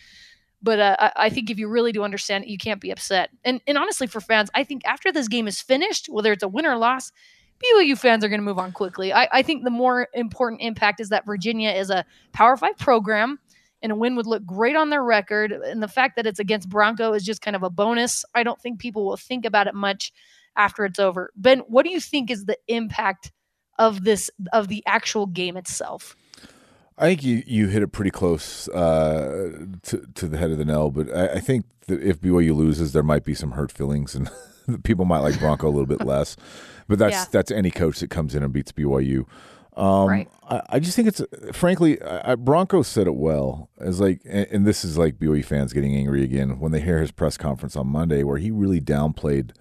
But 0.62 0.79
uh, 0.79 1.11
I, 1.17 1.31
think 1.31 1.50
if 1.50 1.59
you 1.59 1.67
really 1.67 1.91
do 1.91 2.05
understand 2.05 2.44
you 2.47 2.59
can't 2.59 2.81
be 2.81 2.93
upset. 2.93 3.31
And 3.43 3.61
and 3.67 3.77
honestly, 3.77 4.06
for 4.06 4.21
fans, 4.21 4.49
I 4.55 4.62
think 4.62 4.83
after 4.85 5.11
this 5.11 5.27
game 5.27 5.49
is 5.49 5.61
finished, 5.61 6.06
whether 6.09 6.31
it's 6.31 6.44
a 6.44 6.49
win 6.49 6.67
or 6.67 6.77
loss, 6.77 7.11
BYU 7.65 7.99
fans 7.99 8.23
are 8.23 8.29
going 8.29 8.41
to 8.41 8.44
move 8.44 8.59
on 8.59 8.71
quickly. 8.71 9.12
I, 9.12 9.29
I 9.33 9.43
think 9.43 9.65
the 9.65 9.71
more 9.71 10.09
important 10.15 10.61
impact 10.61 11.00
is 11.00 11.09
that 11.09 11.27
Virginia 11.27 11.71
is 11.71 11.91
a 11.91 12.05
Power 12.33 12.56
Five 12.56 12.79
program, 12.79 13.41
and 13.81 13.91
a 13.91 13.97
win 13.97 14.15
would 14.15 14.27
look 14.27 14.44
great 14.44 14.77
on 14.77 14.91
their 14.91 15.03
record. 15.03 15.50
And 15.50 15.83
the 15.83 15.89
fact 15.89 16.15
that 16.15 16.27
it's 16.27 16.39
against 16.39 16.69
Bronco 16.69 17.12
is 17.12 17.25
just 17.25 17.43
kind 17.43 17.56
of 17.56 17.65
a 17.65 17.71
bonus. 17.71 18.25
I 18.33 18.44
don't 18.44 18.61
think 18.61 18.79
people 18.79 19.05
will 19.05 19.17
think 19.17 19.44
about 19.44 19.67
it 19.67 19.75
much 19.75 20.12
after 20.55 20.85
it's 20.85 21.00
over. 21.00 21.33
Ben, 21.35 21.61
what 21.61 21.85
do 21.85 21.91
you 21.91 21.99
think 21.99 22.31
is 22.31 22.44
the 22.44 22.59
impact 22.69 23.33
of 23.79 24.05
this 24.05 24.31
of 24.53 24.69
the 24.69 24.83
actual 24.87 25.27
game 25.27 25.57
itself? 25.57 26.17
I 26.99 27.07
think 27.09 27.25
you, 27.25 27.43
you 27.47 27.69
hit 27.69 27.83
it 27.83 27.89
pretty 27.89 28.11
close 28.11 28.69
uh, 28.69 29.65
to 29.85 30.07
to 30.15 30.29
the 30.29 30.37
head 30.37 30.51
of 30.51 30.59
the 30.59 30.65
nail, 30.65 30.91
but 30.91 31.15
I, 31.15 31.35
I 31.35 31.41
think 31.41 31.65
that 31.87 32.01
if 32.03 32.21
BYU 32.21 32.55
loses, 32.55 32.93
there 32.93 33.03
might 33.03 33.25
be 33.25 33.35
some 33.35 33.53
hurt 33.53 33.73
feelings, 33.73 34.15
and 34.15 34.31
people 34.85 35.05
might 35.05 35.21
like 35.21 35.39
Bronco 35.39 35.67
a 35.69 35.71
little 35.71 35.87
bit 35.87 36.05
less. 36.07 36.37
But 36.89 36.99
that's 36.99 37.13
Yeah. 37.15 37.25
that's 37.33 37.51
any 37.51 37.71
coach 37.71 38.01
that 38.01 38.11
comes 38.11 38.35
in 38.35 38.43
and 38.43 38.53
beats 38.53 38.73
BYU. 38.73 39.27
Um, 39.75 40.06
Right. 40.06 40.29
I, 40.51 40.61
I 40.69 40.79
just 40.81 40.94
think 40.94 41.08
it's 41.08 41.23
frankly, 41.53 42.01
I, 42.03 42.32
I- 42.32 42.35
Bronco 42.37 42.82
said 42.82 43.06
it 43.06 43.15
well. 43.15 43.70
As 43.81 43.99
like, 44.01 44.20
and, 44.27 44.46
and 44.51 44.67
this 44.67 44.85
is 44.85 44.99
like 44.99 45.15
BYU 45.19 45.44
fans 45.44 45.73
getting 45.73 45.96
angry 45.96 46.23
again 46.23 46.61
when 46.61 46.73
they 46.73 46.81
hear 46.81 47.01
his 47.01 47.11
press 47.11 47.39
conference 47.39 47.75
on 47.75 47.87
Monday, 47.87 48.23
where 48.23 48.37
he 48.39 48.51
really 48.51 48.81
downplayed 48.82 49.53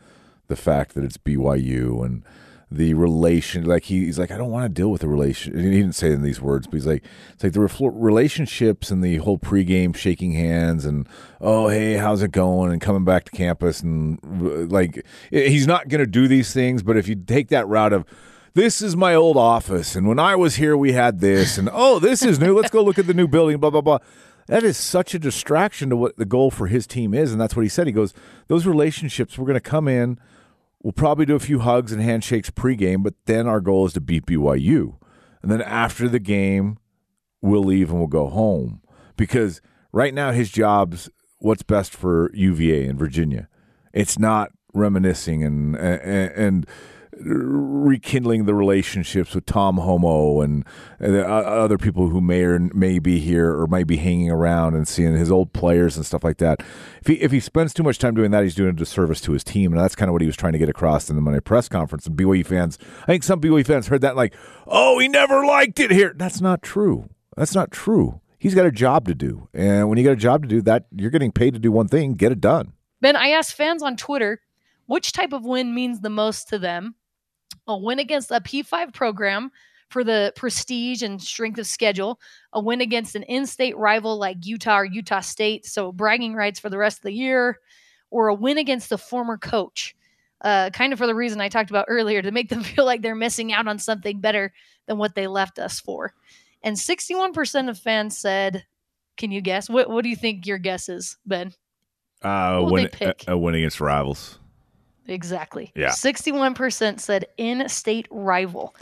the 0.47 0.57
fact 0.57 0.95
that 0.95 1.03
it's 1.05 1.17
BYU 1.17 2.05
and 2.05 2.23
the 2.71 2.93
relation. 2.93 3.65
Like 3.65 3.83
he, 3.85 4.05
he's 4.05 4.17
like, 4.17 4.31
I 4.31 4.37
don't 4.37 4.49
want 4.49 4.63
to 4.63 4.69
deal 4.69 4.89
with 4.89 5.01
the 5.01 5.09
relation. 5.09 5.57
He 5.57 5.69
didn't 5.69 5.93
say 5.93 6.07
it 6.07 6.13
in 6.13 6.21
these 6.21 6.39
words, 6.39 6.67
but 6.67 6.75
he's 6.75 6.87
like, 6.87 7.03
it's 7.33 7.43
like 7.43 7.53
the 7.53 7.59
refl- 7.59 7.91
relationships 7.93 8.89
and 8.89 9.03
the 9.03 9.17
whole 9.17 9.37
pregame 9.37 9.95
shaking 9.95 10.31
hands 10.31 10.85
and 10.85 11.07
oh 11.41 11.67
hey, 11.67 11.95
how's 11.95 12.23
it 12.23 12.31
going 12.31 12.71
and 12.71 12.79
coming 12.79 13.03
back 13.03 13.25
to 13.25 13.31
campus 13.31 13.81
and 13.81 14.19
uh, 14.23 14.73
like 14.73 15.05
he's 15.29 15.67
not 15.67 15.89
going 15.89 15.99
to 15.99 16.07
do 16.07 16.29
these 16.29 16.53
things. 16.53 16.81
But 16.81 16.95
if 16.95 17.07
you 17.09 17.15
take 17.15 17.49
that 17.49 17.67
route 17.67 17.91
of 17.91 18.05
this 18.53 18.81
is 18.81 18.95
my 18.95 19.15
old 19.15 19.37
office, 19.37 19.95
and 19.95 20.07
when 20.07 20.19
I 20.19 20.35
was 20.35 20.55
here, 20.55 20.75
we 20.75 20.91
had 20.91 21.19
this, 21.19 21.57
and 21.57 21.69
oh, 21.71 21.99
this 21.99 22.21
is 22.21 22.37
new. 22.37 22.53
Let's 22.53 22.69
go 22.69 22.83
look 22.83 22.99
at 22.99 23.07
the 23.07 23.13
new 23.13 23.27
building. 23.27 23.57
Blah 23.59 23.69
blah 23.69 23.81
blah. 23.81 23.99
That 24.47 24.63
is 24.63 24.75
such 24.75 25.13
a 25.13 25.19
distraction 25.19 25.89
to 25.89 25.95
what 25.95 26.17
the 26.17 26.25
goal 26.25 26.51
for 26.51 26.67
his 26.67 26.85
team 26.85 27.13
is, 27.13 27.31
and 27.31 27.39
that's 27.39 27.55
what 27.55 27.61
he 27.61 27.69
said. 27.69 27.87
He 27.87 27.93
goes, 27.93 28.13
"Those 28.47 28.65
relationships, 28.65 29.37
we're 29.37 29.45
going 29.45 29.53
to 29.53 29.61
come 29.61 29.87
in. 29.87 30.19
We'll 30.83 30.93
probably 30.93 31.25
do 31.25 31.35
a 31.35 31.39
few 31.39 31.59
hugs 31.59 31.91
and 31.91 32.01
handshakes 32.01 32.49
pregame, 32.49 33.03
but 33.03 33.13
then 33.25 33.47
our 33.47 33.61
goal 33.61 33.85
is 33.85 33.93
to 33.93 34.01
beat 34.01 34.25
BYU, 34.25 34.97
and 35.41 35.51
then 35.51 35.61
after 35.61 36.09
the 36.09 36.19
game, 36.19 36.77
we'll 37.41 37.63
leave 37.63 37.89
and 37.89 37.99
we'll 37.99 38.07
go 38.07 38.27
home 38.27 38.81
because 39.15 39.61
right 39.91 40.13
now 40.13 40.31
his 40.31 40.51
job's 40.51 41.09
what's 41.39 41.63
best 41.63 41.93
for 41.93 42.31
UVA 42.33 42.85
in 42.85 42.97
Virginia. 42.97 43.47
It's 43.93 44.17
not 44.17 44.51
reminiscing 44.73 45.43
and 45.43 45.75
and, 45.75 46.31
and 46.31 46.67
rekindling 47.23 48.45
the 48.45 48.53
relationships 48.53 49.33
with 49.35 49.45
Tom 49.45 49.77
Holmoe 49.77 50.43
and 50.43 50.65
the 50.99 51.25
o- 51.25 51.63
other 51.63 51.77
people 51.77 52.09
who 52.09 52.21
may 52.21 52.43
or 52.43 52.59
may 52.59 52.99
be 52.99 53.19
here 53.19 53.51
or 53.51 53.67
might 53.67 53.87
be 53.87 53.97
hanging 53.97 54.31
around 54.31 54.75
and 54.75 54.87
seeing 54.87 55.15
his 55.15 55.31
old 55.31 55.53
players 55.53 55.97
and 55.97 56.05
stuff 56.05 56.23
like 56.23 56.37
that. 56.37 56.61
If 57.01 57.07
he 57.07 57.13
if 57.15 57.31
he 57.31 57.39
spends 57.39 57.73
too 57.73 57.83
much 57.83 57.99
time 57.99 58.15
doing 58.15 58.31
that, 58.31 58.43
he's 58.43 58.55
doing 58.55 58.69
a 58.69 58.73
disservice 58.73 59.21
to 59.21 59.33
his 59.33 59.43
team, 59.43 59.71
and 59.71 59.81
that's 59.81 59.95
kind 59.95 60.09
of 60.09 60.13
what 60.13 60.21
he 60.21 60.27
was 60.27 60.37
trying 60.37 60.53
to 60.53 60.59
get 60.59 60.69
across 60.69 61.09
in 61.09 61.15
the 61.15 61.21
Monday 61.21 61.39
press 61.39 61.67
conference. 61.67 62.05
And 62.05 62.17
BYU 62.17 62.45
fans, 62.45 62.77
I 63.03 63.05
think 63.05 63.23
some 63.23 63.39
BYU 63.41 63.65
fans 63.65 63.87
heard 63.87 64.01
that 64.01 64.15
like, 64.15 64.33
"Oh, 64.67 64.99
he 64.99 65.07
never 65.07 65.45
liked 65.45 65.79
it 65.79 65.91
here." 65.91 66.13
That's 66.15 66.41
not 66.41 66.61
true. 66.61 67.09
That's 67.35 67.55
not 67.55 67.71
true. 67.71 68.21
He's 68.37 68.55
got 68.55 68.65
a 68.65 68.71
job 68.71 69.05
to 69.05 69.13
do, 69.13 69.47
and 69.53 69.87
when 69.87 69.97
you 69.97 70.03
got 70.03 70.11
a 70.11 70.15
job 70.15 70.41
to 70.41 70.47
do, 70.47 70.61
that 70.63 70.87
you're 70.95 71.11
getting 71.11 71.31
paid 71.31 71.53
to 71.53 71.59
do 71.59 71.71
one 71.71 71.87
thing. 71.87 72.15
Get 72.15 72.31
it 72.31 72.41
done. 72.41 72.73
Ben, 72.99 73.15
I 73.15 73.29
asked 73.29 73.53
fans 73.53 73.81
on 73.83 73.95
Twitter 73.97 74.41
which 74.87 75.13
type 75.13 75.31
of 75.31 75.45
win 75.45 75.73
means 75.73 76.01
the 76.01 76.09
most 76.09 76.49
to 76.49 76.59
them. 76.59 76.95
A 77.71 77.77
win 77.77 77.99
against 77.99 78.31
a 78.31 78.41
P5 78.41 78.93
program 78.93 79.51
for 79.89 80.03
the 80.03 80.31
prestige 80.35 81.03
and 81.03 81.21
strength 81.21 81.59
of 81.59 81.67
schedule, 81.67 82.19
a 82.53 82.61
win 82.61 82.81
against 82.81 83.15
an 83.15 83.23
in 83.23 83.45
state 83.45 83.77
rival 83.77 84.17
like 84.17 84.45
Utah 84.45 84.79
or 84.79 84.85
Utah 84.85 85.19
State, 85.19 85.65
so 85.65 85.91
bragging 85.91 86.33
rights 86.33 86.59
for 86.59 86.69
the 86.69 86.77
rest 86.77 86.99
of 86.99 87.03
the 87.03 87.11
year, 87.11 87.59
or 88.09 88.29
a 88.29 88.33
win 88.33 88.57
against 88.57 88.89
the 88.89 88.97
former 88.97 89.37
coach. 89.37 89.95
Uh, 90.39 90.69
kind 90.71 90.91
of 90.91 90.97
for 90.97 91.05
the 91.05 91.13
reason 91.13 91.39
I 91.39 91.49
talked 91.49 91.69
about 91.69 91.85
earlier 91.87 92.21
to 92.21 92.31
make 92.31 92.49
them 92.49 92.63
feel 92.63 92.85
like 92.85 93.01
they're 93.01 93.15
missing 93.15 93.53
out 93.53 93.67
on 93.67 93.79
something 93.79 94.19
better 94.19 94.53
than 94.87 94.97
what 94.97 95.13
they 95.13 95.27
left 95.27 95.59
us 95.59 95.79
for. 95.79 96.13
And 96.63 96.75
61% 96.75 97.69
of 97.69 97.77
fans 97.77 98.17
said, 98.17 98.65
Can 99.17 99.31
you 99.31 99.41
guess? 99.41 99.69
What, 99.69 99.89
what 99.89 100.03
do 100.03 100.09
you 100.09 100.15
think 100.15 100.45
your 100.45 100.57
guess 100.57 100.89
is, 100.89 101.17
Ben? 101.25 101.53
Uh, 102.21 102.61
win, 102.63 102.89
a, 103.01 103.15
a 103.27 103.37
win 103.37 103.55
against 103.55 103.81
rivals. 103.81 104.39
Exactly. 105.07 105.71
Yeah. 105.75 105.89
61% 105.89 106.99
said 106.99 107.25
in 107.37 107.67
state 107.69 108.07
rival 108.11 108.75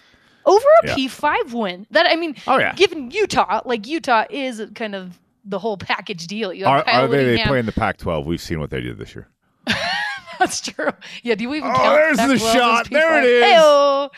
over 0.45 0.65
a 0.83 0.87
Yeah. 0.87 0.95
P5 0.95 1.53
win. 1.53 1.87
That 1.91 2.05
I 2.07 2.15
mean, 2.15 2.35
Oh 2.47 2.57
yeah. 2.59 2.73
given 2.73 3.11
Utah, 3.11 3.61
like 3.65 3.87
Utah 3.87 4.25
is 4.29 4.61
kind 4.75 4.95
of 4.95 5.17
the 5.45 5.59
whole 5.59 5.77
package 5.77 6.27
deal. 6.27 6.53
You 6.53 6.65
Are, 6.65 6.83
are 6.87 7.07
they, 7.07 7.17
they 7.17 7.23
Whittingham. 7.25 7.47
play 7.47 7.59
in 7.59 7.65
the 7.65 7.71
Pac-12? 7.71 8.25
We've 8.25 8.41
seen 8.41 8.59
what 8.59 8.69
they 8.69 8.81
did 8.81 8.97
this 8.97 9.15
year. 9.15 9.27
That's 10.39 10.61
true. 10.61 10.89
Yeah. 11.23 11.35
Do 11.35 11.49
we 11.49 11.57
even 11.57 11.71
Oh, 11.71 11.75
count? 11.75 11.95
there's 11.95 12.17
the 12.17 12.23
Pac-12 12.23 12.33
as 12.33 12.53
shot. 12.53 12.89
There 12.89 13.19
it 13.19 13.25
is. 13.25 13.43
P5? 13.43 14.09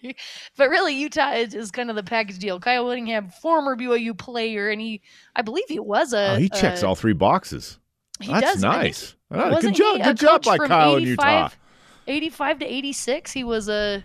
Heyo. 0.00 0.14
but 0.56 0.68
really, 0.68 0.94
Utah 0.96 1.32
is, 1.34 1.54
is 1.54 1.70
kind 1.70 1.90
of 1.90 1.96
the 1.96 2.02
package 2.02 2.38
deal. 2.38 2.58
Kyle 2.58 2.86
Whittingham, 2.86 3.28
former 3.28 3.76
BYU 3.76 4.16
player, 4.18 4.70
and 4.70 4.80
he, 4.80 5.00
I 5.36 5.42
believe 5.42 5.64
he 5.68 5.78
was 5.78 6.12
a. 6.12 6.32
Oh, 6.32 6.36
he 6.36 6.48
checks 6.48 6.82
a- 6.82 6.86
all 6.88 6.94
three 6.96 7.12
boxes. 7.12 7.78
He 8.20 8.32
That's 8.32 8.54
does. 8.54 8.62
Nice. 8.62 9.16
Ah, 9.30 9.58
good 9.60 9.74
job. 9.74 10.02
Good 10.02 10.18
job 10.18 10.42
by 10.44 10.58
Kyle 10.58 10.96
in 10.96 11.04
Utah. 11.04 11.50
85 12.06 12.58
to 12.60 12.66
86. 12.66 13.32
He 13.32 13.44
was 13.44 13.68
a 13.68 14.04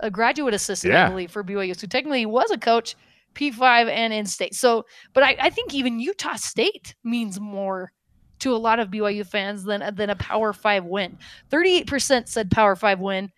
a 0.00 0.10
graduate 0.10 0.52
assistant, 0.54 0.92
Yeah. 0.92 1.06
I 1.06 1.10
believe, 1.10 1.30
for 1.30 1.44
BYU. 1.44 1.78
So 1.78 1.86
technically, 1.86 2.20
he 2.20 2.26
was 2.26 2.50
a 2.50 2.58
coach, 2.58 2.96
P5 3.34 3.88
and 3.88 4.12
in 4.12 4.26
state. 4.26 4.54
So, 4.54 4.84
but 5.14 5.22
I, 5.22 5.36
I 5.40 5.50
think 5.50 5.74
even 5.74 6.00
Utah 6.00 6.34
State 6.34 6.94
means 7.04 7.38
more 7.40 7.92
to 8.40 8.52
a 8.52 8.56
lot 8.56 8.80
of 8.80 8.88
BYU 8.90 9.24
fans 9.24 9.62
than 9.62 9.94
than 9.94 10.10
a 10.10 10.16
Power 10.16 10.52
Five 10.52 10.84
win. 10.84 11.16
Thirty 11.48 11.76
eight 11.76 11.86
percent 11.86 12.28
said 12.28 12.50
Power 12.50 12.74
Five 12.74 12.98
win, 12.98 13.30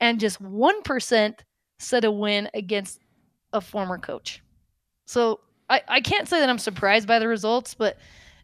and 0.00 0.18
just 0.18 0.40
one 0.40 0.82
percent 0.82 1.44
said 1.78 2.04
a 2.04 2.10
win 2.10 2.50
against 2.54 2.98
a 3.52 3.60
former 3.60 3.98
coach. 3.98 4.42
So 5.06 5.40
I, 5.70 5.82
I 5.86 6.00
can't 6.00 6.26
say 6.26 6.40
that 6.40 6.50
I'm 6.50 6.58
surprised 6.58 7.06
by 7.06 7.20
the 7.20 7.28
results, 7.28 7.74
but 7.74 7.98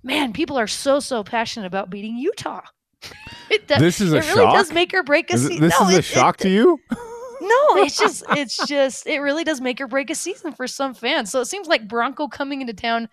man, 0.04 0.32
people 0.32 0.56
are 0.58 0.66
so 0.66 1.00
so 1.00 1.24
passionate 1.24 1.66
about 1.66 1.90
beating 1.90 2.16
Utah. 2.16 2.62
it 3.50 3.66
does, 3.66 3.80
This 3.80 4.00
is 4.00 4.12
a 4.12 4.18
it 4.18 4.26
really 4.26 4.52
does 4.52 4.72
make 4.72 4.94
or 4.94 5.02
break 5.02 5.32
a 5.32 5.38
season. 5.38 5.60
this 5.60 5.78
no, 5.80 5.88
is 5.88 5.94
a 5.94 5.98
it- 5.98 6.04
shock 6.04 6.36
it, 6.40 6.42
to 6.44 6.48
you? 6.48 6.78
no, 7.40 7.76
it's 7.82 7.98
just 7.98 8.24
it's 8.30 8.66
just 8.66 9.06
it 9.06 9.18
really 9.18 9.44
does 9.44 9.60
make 9.60 9.80
or 9.80 9.88
break 9.88 10.10
a 10.10 10.14
season 10.14 10.52
for 10.52 10.66
some 10.66 10.94
fans. 10.94 11.30
So 11.30 11.40
it 11.40 11.46
seems 11.46 11.66
like 11.66 11.88
Bronco 11.88 12.28
coming 12.28 12.60
into 12.60 12.74
town 12.74 13.08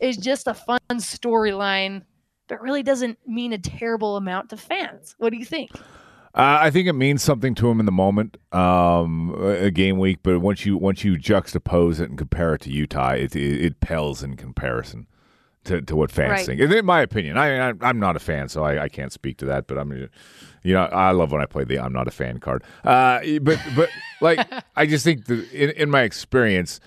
is 0.00 0.16
just 0.16 0.46
a 0.46 0.54
fun 0.54 0.80
storyline, 0.92 2.02
but 2.48 2.60
really 2.60 2.82
doesn't 2.82 3.18
mean 3.26 3.52
a 3.52 3.58
terrible 3.58 4.16
amount 4.16 4.50
to 4.50 4.56
fans. 4.56 5.14
What 5.18 5.30
do 5.30 5.38
you 5.38 5.44
think? 5.44 5.70
Uh, 6.34 6.58
I 6.62 6.70
think 6.70 6.88
it 6.88 6.94
means 6.94 7.22
something 7.22 7.54
to 7.56 7.68
him 7.70 7.78
in 7.78 7.84
the 7.84 7.92
moment, 7.92 8.38
um, 8.52 9.34
a 9.38 9.66
a 9.66 9.70
game 9.70 9.98
week. 9.98 10.20
But 10.22 10.38
once 10.40 10.64
you 10.64 10.76
once 10.78 11.04
you 11.04 11.16
juxtapose 11.16 12.00
it 12.00 12.08
and 12.08 12.16
compare 12.16 12.54
it 12.54 12.62
to 12.62 12.70
Utah, 12.70 13.10
it 13.10 13.36
it, 13.36 13.64
it 13.64 13.80
pales 13.80 14.22
in 14.22 14.36
comparison 14.36 15.06
to, 15.64 15.80
to 15.82 15.96
what 15.96 16.10
fans 16.10 16.30
Right. 16.30 16.46
think. 16.46 16.60
And 16.60 16.72
in 16.72 16.84
my 16.84 17.00
opinion, 17.02 17.36
I, 17.38 17.70
I 17.70 17.72
I'm 17.82 17.98
not 18.00 18.16
a 18.16 18.18
fan, 18.20 18.48
so 18.48 18.64
I, 18.64 18.84
I 18.84 18.88
can't 18.88 19.12
speak 19.12 19.36
to 19.38 19.44
that. 19.46 19.66
But 19.66 19.78
I'm, 19.78 19.92
you 20.62 20.72
know, 20.74 20.82
I 20.84 21.10
love 21.12 21.32
when 21.32 21.40
I 21.42 21.46
play 21.46 21.64
the 21.64 21.78
I'm 21.78 21.92
not 21.92 22.08
a 22.08 22.10
fan 22.10 22.38
card. 22.38 22.64
Uh, 22.84 23.20
but 23.40 23.58
but 23.76 23.88
like 24.20 24.46
I 24.76 24.86
just 24.86 25.04
think 25.04 25.26
that 25.26 25.50
in, 25.52 25.70
in 25.70 25.90
my 25.90 26.02
experience, 26.02 26.80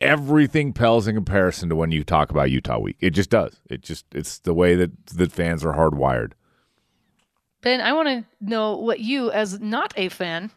everything 0.00 0.72
pales 0.72 1.06
in 1.08 1.14
comparison 1.14 1.68
to 1.68 1.76
when 1.76 1.90
you 1.92 2.04
talk 2.04 2.30
about 2.30 2.50
Utah 2.50 2.78
week. 2.78 2.96
It 3.00 3.10
just 3.10 3.30
does. 3.30 3.60
It 3.68 3.82
just 3.82 4.06
it's 4.14 4.38
the 4.38 4.54
way 4.54 4.74
that 4.76 5.06
that 5.08 5.32
fans 5.32 5.64
are 5.64 5.74
hardwired. 5.74 6.32
Ben, 7.62 7.80
I 7.80 7.92
want 7.92 8.08
to 8.08 8.24
know 8.40 8.76
what 8.76 9.00
you, 9.00 9.30
as 9.30 9.60
not 9.60 9.92
a 9.96 10.08
fan, 10.08 10.50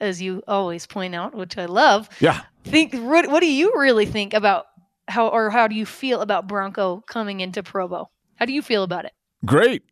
as 0.00 0.22
you 0.22 0.42
always 0.48 0.86
point 0.86 1.14
out, 1.14 1.34
which 1.34 1.58
I 1.58 1.66
love, 1.66 2.08
Yeah. 2.20 2.40
think. 2.64 2.94
What, 2.94 3.28
what 3.30 3.40
do 3.40 3.52
you 3.52 3.72
really 3.76 4.06
think 4.06 4.32
about 4.32 4.66
how, 5.08 5.28
or 5.28 5.50
how 5.50 5.68
do 5.68 5.74
you 5.74 5.86
feel 5.86 6.20
about 6.20 6.46
Bronco 6.46 7.02
coming 7.08 7.40
into 7.40 7.62
Provo? 7.62 8.10
How 8.36 8.44
do 8.44 8.52
you 8.52 8.62
feel 8.62 8.82
about 8.82 9.04
it? 9.04 9.12
Great. 9.44 9.82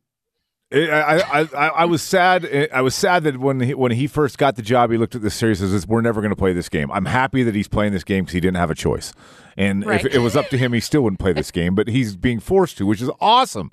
I, 0.73 1.21
I, 1.21 1.41
I, 1.57 1.69
I 1.69 1.85
was 1.85 2.03
sad. 2.03 2.69
I 2.73 2.81
was 2.81 2.95
sad 2.95 3.23
that 3.23 3.37
when 3.39 3.61
he, 3.61 3.75
when 3.75 3.93
he 3.93 4.09
first 4.09 4.37
got 4.37 4.57
the 4.57 4.63
job, 4.63 4.91
he 4.91 4.99
looked 4.99 5.15
at 5.15 5.23
this 5.23 5.35
series 5.37 5.61
and 5.63 5.71
says, 5.71 5.87
"We're 5.87 6.01
never 6.01 6.21
going 6.21 6.31
to 6.33 6.37
play 6.37 6.53
this 6.53 6.69
game." 6.69 6.91
I'm 6.91 7.05
happy 7.05 7.45
that 7.45 7.55
he's 7.55 7.69
playing 7.69 7.93
this 7.93 8.03
game 8.03 8.25
because 8.25 8.33
he 8.35 8.41
didn't 8.41 8.57
have 8.57 8.71
a 8.71 8.75
choice. 8.75 9.13
And 9.57 9.87
Right. 9.87 10.05
if 10.05 10.13
it 10.15 10.19
was 10.19 10.35
up 10.37 10.49
to 10.51 10.59
him, 10.59 10.73
he 10.73 10.81
still 10.81 11.03
wouldn't 11.03 11.21
play 11.21 11.33
this 11.33 11.53
game. 11.53 11.75
But 11.77 11.87
he's 11.89 12.17
being 12.17 12.41
forced 12.41 12.79
to, 12.79 12.87
which 12.87 13.01
is 13.01 13.11
awesome, 13.21 13.71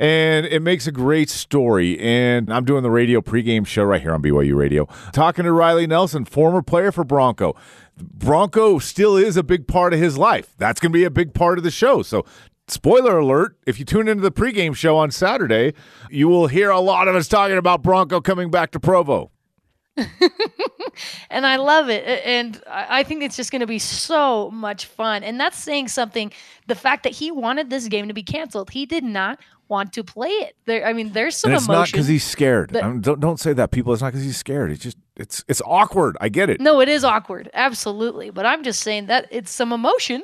and 0.00 0.44
it 0.46 0.62
makes 0.62 0.88
a 0.88 0.92
great 0.92 1.30
story. 1.30 1.96
And 2.00 2.52
I'm 2.52 2.64
doing 2.64 2.82
the 2.82 2.90
radio 2.90 3.20
pregame 3.20 3.64
show 3.64 3.84
right 3.84 4.02
here 4.02 4.12
on 4.12 4.20
BYU 4.20 4.56
Radio, 4.56 4.88
talking 5.12 5.44
to 5.44 5.52
Riley 5.52 5.86
Nelson, 5.86 6.24
former 6.24 6.60
player 6.60 6.90
for 6.90 7.04
Bronco. 7.04 7.54
Bronco 7.96 8.78
still 8.80 9.16
is 9.16 9.36
a 9.36 9.42
big 9.44 9.68
part 9.68 9.92
of 9.92 10.00
his 10.00 10.18
life. 10.18 10.54
That's 10.58 10.80
going 10.80 10.90
to 10.92 10.98
be 10.98 11.04
a 11.04 11.10
big 11.10 11.34
part 11.34 11.58
of 11.58 11.62
the 11.62 11.70
show. 11.70 12.02
So 12.02 12.24
spoiler 12.72 13.18
alert 13.18 13.56
if 13.66 13.78
you 13.78 13.84
tune 13.84 14.08
into 14.08 14.22
the 14.22 14.32
pregame 14.32 14.74
show 14.74 14.96
on 14.96 15.10
saturday 15.10 15.72
you 16.10 16.28
will 16.28 16.46
hear 16.46 16.70
a 16.70 16.80
lot 16.80 17.06
of 17.08 17.14
us 17.14 17.28
talking 17.28 17.56
about 17.58 17.82
bronco 17.82 18.20
coming 18.20 18.50
back 18.50 18.70
to 18.70 18.80
provo 18.80 19.30
and 21.30 21.44
I 21.46 21.56
love 21.56 21.90
it. 21.90 22.04
And 22.24 22.62
I 22.66 23.00
I 23.00 23.02
think 23.02 23.22
it's 23.22 23.36
just 23.36 23.50
going 23.50 23.60
to 23.60 23.66
be 23.66 23.78
so 23.78 24.50
much 24.50 24.86
fun. 24.86 25.22
And 25.22 25.38
that's 25.38 25.58
saying 25.58 25.88
something. 25.88 26.32
The 26.66 26.74
fact 26.74 27.02
that 27.02 27.12
he 27.12 27.30
wanted 27.30 27.68
this 27.68 27.88
game 27.88 28.08
to 28.08 28.14
be 28.14 28.22
canceled, 28.22 28.70
he 28.70 28.86
did 28.86 29.04
not 29.04 29.38
want 29.68 29.92
to 29.94 30.04
play 30.04 30.28
it. 30.30 30.56
There, 30.64 30.86
I 30.86 30.92
mean, 30.94 31.12
there's 31.12 31.36
some 31.36 31.50
and 31.50 31.58
it's 31.58 31.68
not 31.68 31.74
emotion. 31.74 31.92
because 31.98 32.06
he's 32.06 32.24
scared 32.24 32.70
that- 32.70 32.84
Um, 32.84 33.00
don't, 33.02 33.20
don't 33.20 33.38
say 33.40 33.52
that 33.52 33.70
people 33.70 33.92
it's 33.92 34.00
not 34.02 34.12
because 34.12 34.24
he's 34.24 34.36
scared 34.36 34.70
it's 34.70 34.82
just 34.82 34.96
it's 35.16 35.44
it's 35.48 35.60
awkward 35.66 36.16
i 36.20 36.28
get 36.28 36.48
it 36.50 36.60
no, 36.60 36.80
it 36.80 36.88
is 36.88 37.04
awkward, 37.04 37.50
absolutely. 37.52 38.30
But 38.30 38.46
I'm 38.46 38.62
just 38.62 38.80
saying 38.80 39.06
that 39.06 39.26
it's 39.30 39.50
some 39.50 39.72
emotion. 39.72 40.22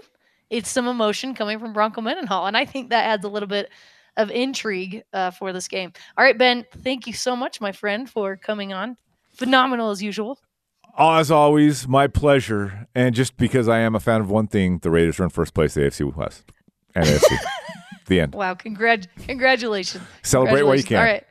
It's 0.51 0.69
some 0.71 0.87
emotion 0.89 1.35
coming 1.35 1.59
from 1.59 1.73
Bronco 1.73 2.01
Mendenhall, 2.01 2.47
and 2.47 2.57
I 2.57 2.65
think 2.65 2.91
that 2.91 3.05
adds 3.05 3.25
a 3.25 3.29
little 3.29 3.49
bit 3.49 3.71
of 4.17 4.31
intrigue 4.31 5.05
uh, 5.13 5.31
for 5.31 5.53
this 5.53 5.69
game. 5.69 5.93
All 6.17 6.25
right, 6.25 6.37
Ben, 6.37 6.65
thank 6.83 7.07
you 7.07 7.13
so 7.13 7.37
much, 7.37 7.61
my 7.61 7.73
friend, 7.73 8.09
for 8.09 8.37
coming 8.37 8.73
on. 8.73 8.97
Phenomenal 9.35 9.91
as 9.91 10.03
usual. 10.03 10.39
as 10.99 11.31
always 11.31 11.87
my 11.87 12.09
pleasure 12.09 12.89
and 12.95 13.15
just 13.15 13.37
because 13.37 13.69
i 13.69 13.79
am 13.79 13.95
a 13.95 14.01
fan 14.01 14.21
of 14.21 14.29
one 14.31 14.49
thing 14.49 14.79
the 14.79 14.91
raiders 14.91 15.21
are 15.21 15.25
in 15.25 15.31
first 15.31 15.55
place 15.55 15.75
the 15.75 15.83
afc 15.83 16.17
west 16.17 16.43
and 16.97 17.05
afc 17.05 17.37
the 18.07 18.19
end 18.19 18.35
Wow, 18.35 18.55
congrat- 18.55 19.07
congratulations. 19.25 20.03
Celebrate 20.23 20.65
while 20.65 20.75
you 20.75 20.83
Congratulations. 20.83 21.25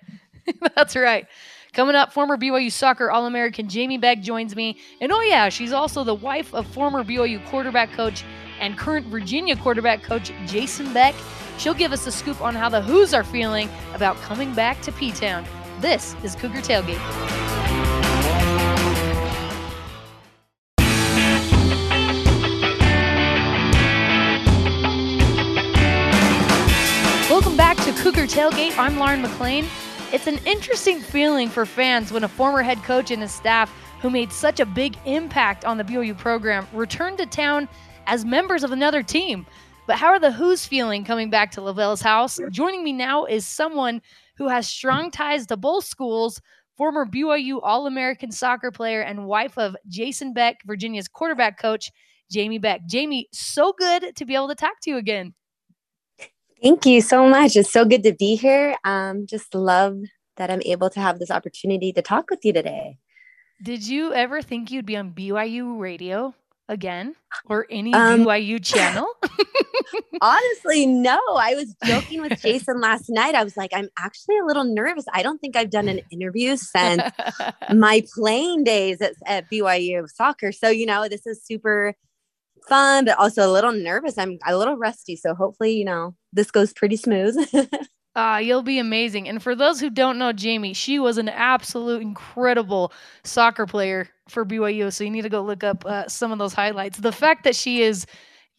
All 0.48 0.62
right. 0.64 0.72
That's 0.76 0.96
right. 0.96 1.28
Coming 1.74 1.96
up, 1.96 2.14
former 2.14 2.38
BYU 2.38 2.72
soccer 2.72 3.12
All 3.12 3.26
American 3.26 3.68
Jamie 3.68 3.98
Beck 3.98 4.22
joins 4.22 4.56
me. 4.56 4.78
And 5.02 5.12
oh, 5.12 5.22
yeah, 5.22 5.50
she's 5.50 5.74
also 5.74 6.04
the 6.06 6.16
wife 6.16 6.54
of 6.54 6.66
former 6.68 7.04
BYU 7.04 7.46
quarterback 7.48 7.92
coach 7.92 8.24
and 8.60 8.78
current 8.78 9.06
Virginia 9.08 9.56
quarterback 9.56 10.04
coach 10.04 10.32
Jason 10.46 10.94
Beck. 10.94 11.16
She'll 11.58 11.74
give 11.74 11.92
us 11.92 12.06
a 12.08 12.12
scoop 12.12 12.42
on 12.42 12.56
how 12.56 12.70
the 12.70 12.82
Hoos 12.82 13.14
are 13.14 13.24
feeling 13.24 13.70
about 13.94 14.16
coming 14.18 14.54
back 14.54 14.82
to 14.82 14.92
P 14.92 15.12
Town. 15.12 15.46
This 15.80 16.16
is 16.24 16.36
Cougar 16.36 16.62
Tailgate. 16.62 16.98
Welcome 27.30 27.58
back 27.58 27.78
to 27.78 27.92
Cougar 28.02 28.28
Tailgate. 28.28 28.78
I'm 28.78 28.98
Lauren 28.98 29.22
McLean. 29.22 29.66
It's 30.14 30.26
an 30.26 30.40
interesting 30.46 31.02
feeling 31.02 31.50
for 31.50 31.66
fans 31.66 32.12
when 32.12 32.24
a 32.24 32.28
former 32.28 32.64
head 32.64 32.82
coach 32.84 33.12
and 33.12 33.22
his 33.22 33.32
staff 33.32 33.70
who 34.02 34.10
made 34.10 34.32
such 34.32 34.60
a 34.60 34.66
big 34.66 34.96
impact 35.06 35.66
on 35.66 35.78
the 35.78 35.84
BYU 35.84 36.18
program 36.18 36.66
return 36.72 37.18
to 37.18 37.26
town 37.26 37.68
as 38.08 38.26
members 38.26 38.64
of 38.64 38.72
another 38.72 39.04
team. 39.04 39.46
But 39.86 39.98
how 39.98 40.08
are 40.08 40.20
the 40.20 40.32
Hoos 40.32 40.66
feeling 40.66 41.06
coming 41.06 41.30
back 41.30 41.52
to 41.52 41.62
LaVell's 41.62 42.02
house? 42.02 42.40
Joining 42.50 42.84
me 42.84 42.92
now 42.92 43.26
is 43.26 43.46
someone 43.46 44.02
who 44.38 44.48
has 44.50 44.68
strong 44.68 45.12
ties 45.12 45.46
to 45.48 45.58
both 45.58 45.86
schools, 45.86 46.42
former 46.78 47.06
BYU 47.06 47.60
All 47.62 47.88
American 47.88 48.32
soccer 48.32 48.72
player 48.72 49.02
and 49.02 49.28
wife 49.28 49.58
of 49.58 49.76
Jason 49.88 50.34
Beck, 50.34 50.58
Virginia's 50.66 51.08
quarterback 51.08 51.60
coach, 51.60 51.92
Jamie 52.32 52.58
Beck. 52.58 52.82
Jamie, 52.86 53.30
so 53.32 53.74
good 53.78 54.16
to 54.16 54.26
be 54.26 54.36
able 54.36 54.50
to 54.50 54.56
talk 54.56 54.80
to 54.82 54.90
you 54.90 54.98
again. 54.98 55.34
Thank 56.62 56.86
you 56.86 57.02
so 57.02 57.30
much. 57.30 57.56
It's 57.56 57.72
so 57.72 57.86
good 57.86 58.04
to 58.04 58.14
be 58.14 58.36
here. 58.36 58.76
Um, 58.84 59.28
just 59.28 59.54
love 59.54 60.00
that 60.36 60.50
I'm 60.50 60.62
able 60.66 60.90
to 60.90 61.00
have 61.00 61.20
this 61.20 61.32
opportunity 61.32 61.94
to 61.94 62.02
talk 62.02 62.30
with 62.30 62.44
you 62.44 62.52
today. 62.52 62.98
Did 63.64 63.88
you 63.88 64.14
ever 64.14 64.42
think 64.42 64.70
you'd 64.70 64.86
be 64.86 64.98
on 64.98 65.12
BYU 65.12 65.80
radio? 65.80 66.34
Again 66.70 67.16
or 67.46 67.66
any 67.70 67.94
Um, 67.94 68.26
BYU 68.26 68.64
channel? 68.64 69.08
Honestly, 70.22 70.86
no. 70.86 71.20
I 71.38 71.56
was 71.56 71.76
joking 71.86 72.22
with 72.22 72.42
Jason 72.42 72.82
last 72.82 73.10
night. 73.10 73.36
I 73.36 73.44
was 73.44 73.56
like, 73.56 73.72
I'm 73.74 73.90
actually 74.00 74.38
a 74.40 74.46
little 74.46 74.64
nervous. 74.64 75.06
I 75.14 75.22
don't 75.22 75.40
think 75.40 75.56
I've 75.56 75.70
done 75.70 75.88
an 75.88 76.02
interview 76.12 76.58
since 76.58 77.04
my 77.74 78.04
playing 78.16 78.64
days 78.64 79.02
at, 79.02 79.14
at 79.26 79.50
BYU 79.52 80.08
soccer. 80.10 80.52
So, 80.52 80.70
you 80.70 80.86
know, 80.86 81.08
this 81.08 81.26
is 81.28 81.44
super 81.44 81.94
fun, 82.68 83.06
but 83.06 83.18
also 83.18 83.48
a 83.48 83.52
little 83.52 83.72
nervous. 83.72 84.18
I'm 84.18 84.38
a 84.46 84.58
little 84.58 84.76
rusty. 84.76 85.16
So 85.16 85.34
hopefully, 85.36 85.74
you 85.74 85.86
know, 85.86 86.16
this 86.34 86.52
goes 86.52 86.74
pretty 86.74 86.98
smooth. 86.98 87.38
Ah, 88.20 88.40
you'll 88.40 88.64
be 88.64 88.80
amazing. 88.80 89.30
And 89.30 89.44
for 89.44 89.56
those 89.56 89.80
who 89.80 89.92
don't 89.92 90.18
know 90.18 90.34
Jamie, 90.34 90.74
she 90.74 90.98
was 90.98 91.20
an 91.20 91.30
absolute 91.30 92.02
incredible 92.02 92.92
soccer 93.24 93.68
player 93.68 94.10
for 94.28 94.44
BYU. 94.44 94.92
So 94.92 95.04
you 95.04 95.12
need 95.12 95.22
to 95.22 95.30
go 95.30 95.44
look 95.44 95.64
up 95.64 95.86
uh, 95.86 96.08
some 96.08 96.32
of 96.32 96.40
those 96.40 96.54
highlights. 96.54 96.98
The 96.98 97.12
fact 97.12 97.44
that 97.44 97.56
she 97.56 97.84
is 97.84 98.08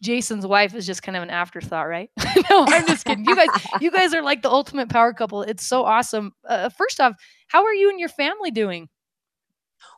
Jason's 0.01 0.47
wife 0.47 0.73
is 0.73 0.85
just 0.85 1.03
kind 1.03 1.17
of 1.17 1.23
an 1.23 1.29
afterthought, 1.29 1.89
right? 1.89 2.09
no, 2.49 2.65
I'm 2.69 2.87
just 2.87 3.03
kidding. 3.03 3.25
You 3.25 3.35
guys, 3.35 3.49
you 3.81 3.91
guys 3.91 4.13
are 4.13 4.21
like 4.21 4.43
the 4.43 4.49
ultimate 4.49 4.87
power 4.87 5.11
couple. 5.11 5.41
It's 5.41 5.67
so 5.67 5.83
awesome. 5.83 6.31
Uh, 6.47 6.69
first 6.69 7.01
off, 7.01 7.15
how 7.49 7.65
are 7.65 7.73
you 7.73 7.89
and 7.89 7.99
your 7.99 8.07
family 8.07 8.51
doing? 8.51 8.87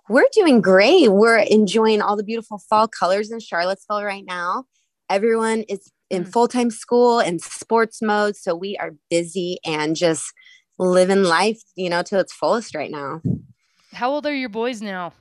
We're 0.09 0.25
doing 0.33 0.61
great. 0.61 1.09
We're 1.09 1.37
enjoying 1.37 2.01
all 2.01 2.15
the 2.15 2.23
beautiful 2.23 2.57
fall 2.57 2.87
colors 2.87 3.29
in 3.29 3.39
Charlottesville 3.39 4.03
right 4.03 4.25
now. 4.25 4.63
Everyone 5.07 5.65
is 5.69 5.91
in 6.11 6.25
Mm. 6.25 6.31
full 6.31 6.47
time 6.47 6.69
school 6.69 7.19
and 7.19 7.41
sports 7.41 8.01
mode. 8.01 8.35
So 8.35 8.55
we 8.55 8.77
are 8.77 8.91
busy 9.09 9.57
and 9.65 9.95
just 9.95 10.31
living 10.77 11.23
life, 11.23 11.59
you 11.75 11.89
know, 11.89 12.03
to 12.03 12.19
its 12.19 12.33
fullest 12.33 12.75
right 12.75 12.91
now. 12.91 13.21
How 13.93 14.11
old 14.11 14.25
are 14.25 14.33
your 14.35 14.49
boys 14.49 14.81
now? 14.81 15.13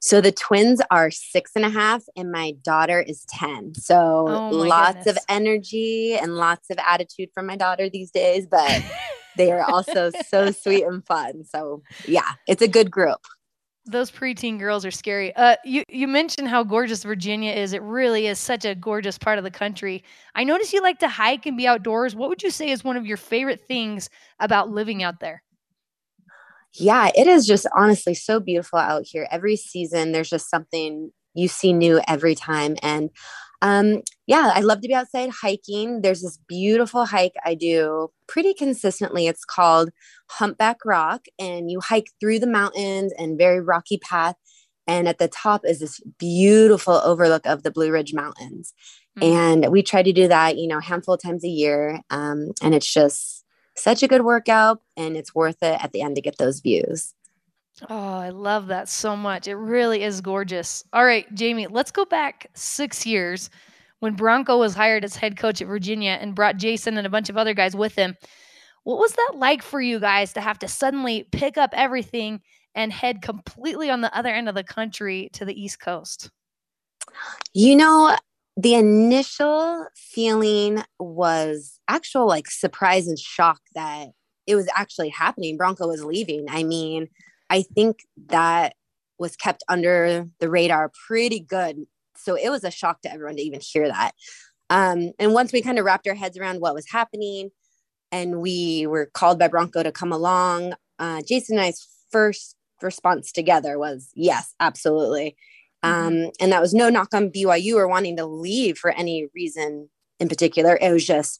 So 0.00 0.20
the 0.20 0.32
twins 0.32 0.80
are 0.90 1.10
six 1.10 1.52
and 1.56 1.64
a 1.64 1.68
half, 1.70 2.02
and 2.16 2.30
my 2.30 2.52
daughter 2.62 3.00
is 3.00 3.24
10. 3.28 3.74
So 3.74 3.96
Oh 3.96 4.48
lots 4.52 4.98
goodness. 5.06 5.16
of 5.16 5.24
energy 5.28 6.14
and 6.14 6.36
lots 6.36 6.70
of 6.70 6.78
attitude 6.78 7.30
from 7.34 7.46
my 7.46 7.56
daughter 7.56 7.88
these 7.88 8.10
days, 8.10 8.46
but 8.46 8.82
they 9.36 9.50
are 9.50 9.62
also 9.62 10.10
so 10.10 10.50
sweet 10.52 10.84
and 10.84 11.04
fun. 11.06 11.44
So 11.44 11.82
yeah, 12.06 12.30
it's 12.46 12.62
a 12.62 12.68
good 12.68 12.90
group. 12.90 13.20
Those 13.84 14.12
preteen 14.12 14.60
girls 14.60 14.86
are 14.86 14.92
scary. 14.92 15.34
Uh, 15.34 15.56
you 15.64 15.82
you 15.88 16.06
mentioned 16.06 16.46
how 16.48 16.62
gorgeous 16.62 17.02
Virginia 17.02 17.52
is. 17.52 17.72
It 17.72 17.82
really 17.82 18.28
is 18.28 18.38
such 18.38 18.64
a 18.64 18.76
gorgeous 18.76 19.18
part 19.18 19.38
of 19.38 19.44
the 19.44 19.50
country. 19.50 20.04
I 20.36 20.44
notice 20.44 20.72
you 20.72 20.80
like 20.80 21.00
to 21.00 21.08
hike 21.08 21.46
and 21.46 21.56
be 21.56 21.66
outdoors. 21.66 22.14
What 22.14 22.28
would 22.28 22.44
you 22.44 22.50
say 22.50 22.70
is 22.70 22.84
one 22.84 22.96
of 22.96 23.06
your 23.06 23.16
favorite 23.16 23.66
things 23.66 24.08
about 24.38 24.70
living 24.70 25.02
out 25.02 25.18
there? 25.18 25.42
Yeah, 26.74 27.10
it 27.14 27.26
is 27.26 27.46
just 27.46 27.66
honestly 27.74 28.14
so 28.14 28.40
beautiful 28.40 28.78
out 28.78 29.04
here. 29.04 29.26
Every 29.30 29.56
season, 29.56 30.12
there's 30.12 30.30
just 30.30 30.48
something 30.48 31.10
you 31.34 31.48
see 31.48 31.72
new 31.72 32.00
every 32.08 32.34
time. 32.34 32.76
And 32.82 33.10
um, 33.62 34.02
yeah, 34.26 34.52
I 34.54 34.60
love 34.60 34.80
to 34.80 34.88
be 34.88 34.94
outside 34.94 35.30
hiking. 35.30 36.02
There's 36.02 36.20
this 36.20 36.36
beautiful 36.48 37.06
hike 37.06 37.34
I 37.46 37.54
do 37.54 38.10
pretty 38.26 38.54
consistently. 38.54 39.28
It's 39.28 39.44
called 39.44 39.90
Humpback 40.28 40.78
Rock, 40.84 41.26
and 41.38 41.70
you 41.70 41.80
hike 41.80 42.10
through 42.20 42.40
the 42.40 42.48
mountains 42.48 43.12
and 43.16 43.38
very 43.38 43.60
rocky 43.60 43.98
path. 43.98 44.34
And 44.88 45.06
at 45.06 45.18
the 45.18 45.28
top 45.28 45.62
is 45.64 45.78
this 45.78 46.00
beautiful 46.18 46.94
overlook 46.94 47.46
of 47.46 47.62
the 47.62 47.70
Blue 47.70 47.92
Ridge 47.92 48.12
Mountains. 48.12 48.74
Mm. 49.20 49.32
And 49.32 49.72
we 49.72 49.80
try 49.84 50.02
to 50.02 50.12
do 50.12 50.26
that, 50.26 50.58
you 50.58 50.66
know, 50.66 50.78
a 50.78 50.82
handful 50.82 51.14
of 51.14 51.22
times 51.22 51.44
a 51.44 51.48
year. 51.48 52.00
Um, 52.10 52.50
and 52.60 52.74
it's 52.74 52.92
just 52.92 53.44
such 53.76 54.02
a 54.02 54.08
good 54.08 54.22
workout, 54.22 54.82
and 54.96 55.16
it's 55.16 55.36
worth 55.36 55.62
it 55.62 55.82
at 55.82 55.92
the 55.92 56.02
end 56.02 56.16
to 56.16 56.20
get 56.20 56.38
those 56.38 56.58
views. 56.58 57.14
Oh, 57.90 58.18
I 58.18 58.30
love 58.30 58.68
that 58.68 58.88
so 58.88 59.16
much. 59.16 59.48
It 59.48 59.56
really 59.56 60.02
is 60.02 60.20
gorgeous. 60.20 60.84
All 60.92 61.04
right, 61.04 61.32
Jamie, 61.34 61.66
let's 61.66 61.90
go 61.90 62.04
back 62.04 62.46
six 62.54 63.04
years 63.04 63.50
when 64.00 64.14
Bronco 64.14 64.58
was 64.58 64.74
hired 64.74 65.04
as 65.04 65.16
head 65.16 65.36
coach 65.36 65.60
at 65.60 65.66
Virginia 65.66 66.18
and 66.20 66.34
brought 66.34 66.56
Jason 66.56 66.96
and 66.96 67.06
a 67.06 67.10
bunch 67.10 67.28
of 67.28 67.36
other 67.36 67.54
guys 67.54 67.74
with 67.74 67.94
him. 67.94 68.16
What 68.84 68.98
was 68.98 69.12
that 69.12 69.32
like 69.36 69.62
for 69.62 69.80
you 69.80 70.00
guys 70.00 70.32
to 70.34 70.40
have 70.40 70.58
to 70.60 70.68
suddenly 70.68 71.28
pick 71.30 71.56
up 71.56 71.70
everything 71.72 72.40
and 72.74 72.92
head 72.92 73.22
completely 73.22 73.90
on 73.90 74.00
the 74.00 74.16
other 74.16 74.30
end 74.30 74.48
of 74.48 74.54
the 74.54 74.64
country 74.64 75.30
to 75.34 75.44
the 75.44 75.60
East 75.60 75.80
Coast? 75.80 76.30
You 77.52 77.76
know, 77.76 78.16
the 78.56 78.74
initial 78.74 79.86
feeling 79.94 80.82
was 80.98 81.78
actual 81.88 82.26
like 82.26 82.50
surprise 82.50 83.06
and 83.06 83.18
shock 83.18 83.60
that 83.74 84.08
it 84.46 84.56
was 84.56 84.68
actually 84.74 85.10
happening. 85.10 85.56
Bronco 85.56 85.86
was 85.86 86.04
leaving. 86.04 86.46
I 86.48 86.64
mean, 86.64 87.08
I 87.52 87.62
think 87.62 88.06
that 88.28 88.74
was 89.18 89.36
kept 89.36 89.62
under 89.68 90.26
the 90.40 90.48
radar 90.48 90.90
pretty 91.06 91.38
good. 91.38 91.84
So 92.16 92.34
it 92.34 92.48
was 92.48 92.64
a 92.64 92.70
shock 92.70 93.02
to 93.02 93.12
everyone 93.12 93.36
to 93.36 93.42
even 93.42 93.60
hear 93.62 93.88
that. 93.88 94.12
Um, 94.70 95.12
and 95.18 95.34
once 95.34 95.52
we 95.52 95.60
kind 95.60 95.78
of 95.78 95.84
wrapped 95.84 96.08
our 96.08 96.14
heads 96.14 96.38
around 96.38 96.62
what 96.62 96.74
was 96.74 96.90
happening 96.90 97.50
and 98.10 98.40
we 98.40 98.86
were 98.86 99.10
called 99.12 99.38
by 99.38 99.48
Bronco 99.48 99.82
to 99.82 99.92
come 99.92 100.12
along, 100.12 100.72
uh, 100.98 101.20
Jason 101.28 101.58
and 101.58 101.66
I's 101.66 101.86
first 102.10 102.56
response 102.80 103.30
together 103.32 103.78
was 103.78 104.08
yes, 104.14 104.54
absolutely. 104.58 105.36
Um, 105.82 106.30
and 106.40 106.52
that 106.52 106.62
was 106.62 106.72
no 106.72 106.88
knock 106.88 107.12
on 107.12 107.30
BYU 107.30 107.74
or 107.74 107.86
wanting 107.86 108.16
to 108.16 108.24
leave 108.24 108.78
for 108.78 108.92
any 108.92 109.26
reason 109.34 109.90
in 110.18 110.28
particular. 110.28 110.78
It 110.80 110.90
was 110.90 111.04
just 111.04 111.38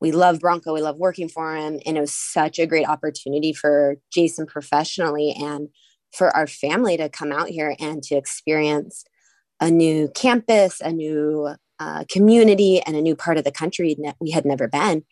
we 0.00 0.12
love 0.12 0.40
Bronco, 0.40 0.72
we 0.72 0.80
love 0.80 0.96
working 0.96 1.28
for 1.28 1.54
him, 1.54 1.78
and 1.84 1.96
it 1.96 2.00
was 2.00 2.14
such 2.14 2.58
a 2.58 2.66
great 2.66 2.88
opportunity 2.88 3.52
for 3.52 3.96
Jason 4.12 4.46
professionally 4.46 5.32
and 5.38 5.68
for 6.12 6.34
our 6.34 6.46
family 6.46 6.96
to 6.96 7.08
come 7.08 7.32
out 7.32 7.48
here 7.48 7.76
and 7.78 8.02
to 8.04 8.16
experience 8.16 9.04
a 9.60 9.70
new 9.70 10.08
campus, 10.14 10.80
a 10.80 10.90
new 10.90 11.54
uh, 11.78 12.04
community, 12.10 12.80
and 12.80 12.96
a 12.96 13.02
new 13.02 13.14
part 13.14 13.38
of 13.38 13.44
the 13.44 13.52
country 13.52 13.96
that 14.02 14.16
we 14.20 14.30
had 14.30 14.44
never 14.44 14.68
been. 14.68 15.04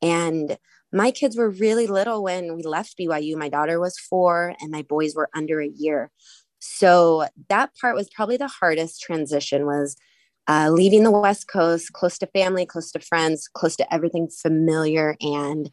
And 0.00 0.56
my 0.92 1.10
kids 1.10 1.36
were 1.36 1.50
really 1.50 1.86
little 1.86 2.22
when 2.22 2.54
we 2.54 2.62
left 2.62 2.96
BYU. 2.98 3.36
My 3.36 3.48
daughter 3.48 3.80
was 3.80 3.98
four, 3.98 4.54
and 4.60 4.70
my 4.70 4.82
boys 4.82 5.14
were 5.14 5.28
under 5.34 5.60
a 5.60 5.68
year. 5.68 6.10
So 6.58 7.26
that 7.48 7.70
part 7.80 7.96
was 7.96 8.08
probably 8.08 8.36
the 8.36 8.48
hardest 8.48 9.02
transition 9.02 9.66
was 9.66 9.96
uh, 10.48 10.70
leaving 10.70 11.02
the 11.02 11.10
West 11.10 11.48
Coast, 11.48 11.92
close 11.92 12.18
to 12.18 12.26
family, 12.26 12.66
close 12.66 12.90
to 12.92 13.00
friends, 13.00 13.48
close 13.48 13.76
to 13.76 13.94
everything 13.94 14.28
familiar 14.28 15.16
and 15.20 15.70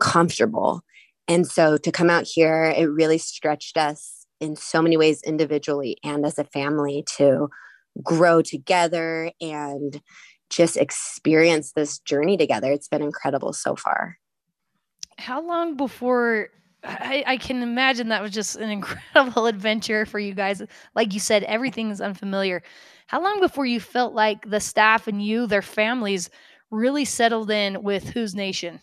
comfortable. 0.00 0.82
And 1.28 1.46
so 1.46 1.76
to 1.76 1.92
come 1.92 2.10
out 2.10 2.24
here, 2.24 2.64
it 2.76 2.86
really 2.86 3.18
stretched 3.18 3.76
us 3.76 4.26
in 4.40 4.56
so 4.56 4.82
many 4.82 4.96
ways 4.96 5.22
individually 5.22 5.96
and 6.04 6.26
as 6.26 6.38
a 6.38 6.44
family 6.44 7.04
to 7.16 7.48
grow 8.02 8.42
together 8.42 9.32
and 9.40 10.00
just 10.50 10.76
experience 10.76 11.72
this 11.72 11.98
journey 12.00 12.36
together. 12.36 12.70
It's 12.70 12.88
been 12.88 13.02
incredible 13.02 13.52
so 13.52 13.74
far. 13.74 14.18
How 15.18 15.44
long 15.44 15.76
before 15.76 16.50
I, 16.86 17.24
I 17.26 17.36
can 17.36 17.62
imagine 17.62 18.08
that 18.08 18.22
was 18.22 18.30
just 18.30 18.56
an 18.56 18.70
incredible 18.70 19.46
adventure 19.46 20.06
for 20.06 20.18
you 20.18 20.34
guys. 20.34 20.62
Like 20.94 21.12
you 21.12 21.20
said, 21.20 21.42
everything 21.44 21.90
is 21.90 22.00
unfamiliar. 22.00 22.62
How 23.06 23.22
long 23.22 23.40
before 23.40 23.66
you 23.66 23.80
felt 23.80 24.14
like 24.14 24.48
the 24.48 24.60
staff 24.60 25.06
and 25.06 25.22
you, 25.22 25.46
their 25.46 25.62
families, 25.62 26.30
really 26.70 27.04
settled 27.04 27.50
in 27.50 27.82
with 27.82 28.10
Hoos 28.10 28.34
Nation? 28.34 28.80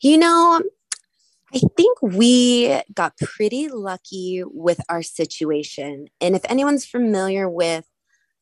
You 0.00 0.16
know, 0.16 0.62
I 1.54 1.60
think 1.76 2.00
we 2.00 2.80
got 2.94 3.18
pretty 3.18 3.68
lucky 3.68 4.42
with 4.46 4.80
our 4.88 5.02
situation. 5.02 6.08
And 6.20 6.34
if 6.34 6.42
anyone's 6.48 6.86
familiar 6.86 7.50
with 7.50 7.86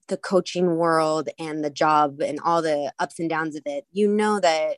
the 0.09 0.17
coaching 0.17 0.77
world 0.77 1.29
and 1.39 1.65
the 1.65 1.71
job 1.71 2.21
and 2.21 2.39
all 2.45 2.63
the 2.63 2.93
ups 2.99 3.19
and 3.19 3.29
downs 3.29 3.57
of 3.57 3.63
it, 3.67 3.87
you 3.93 4.09
know 4.09 4.41
that 4.41 4.77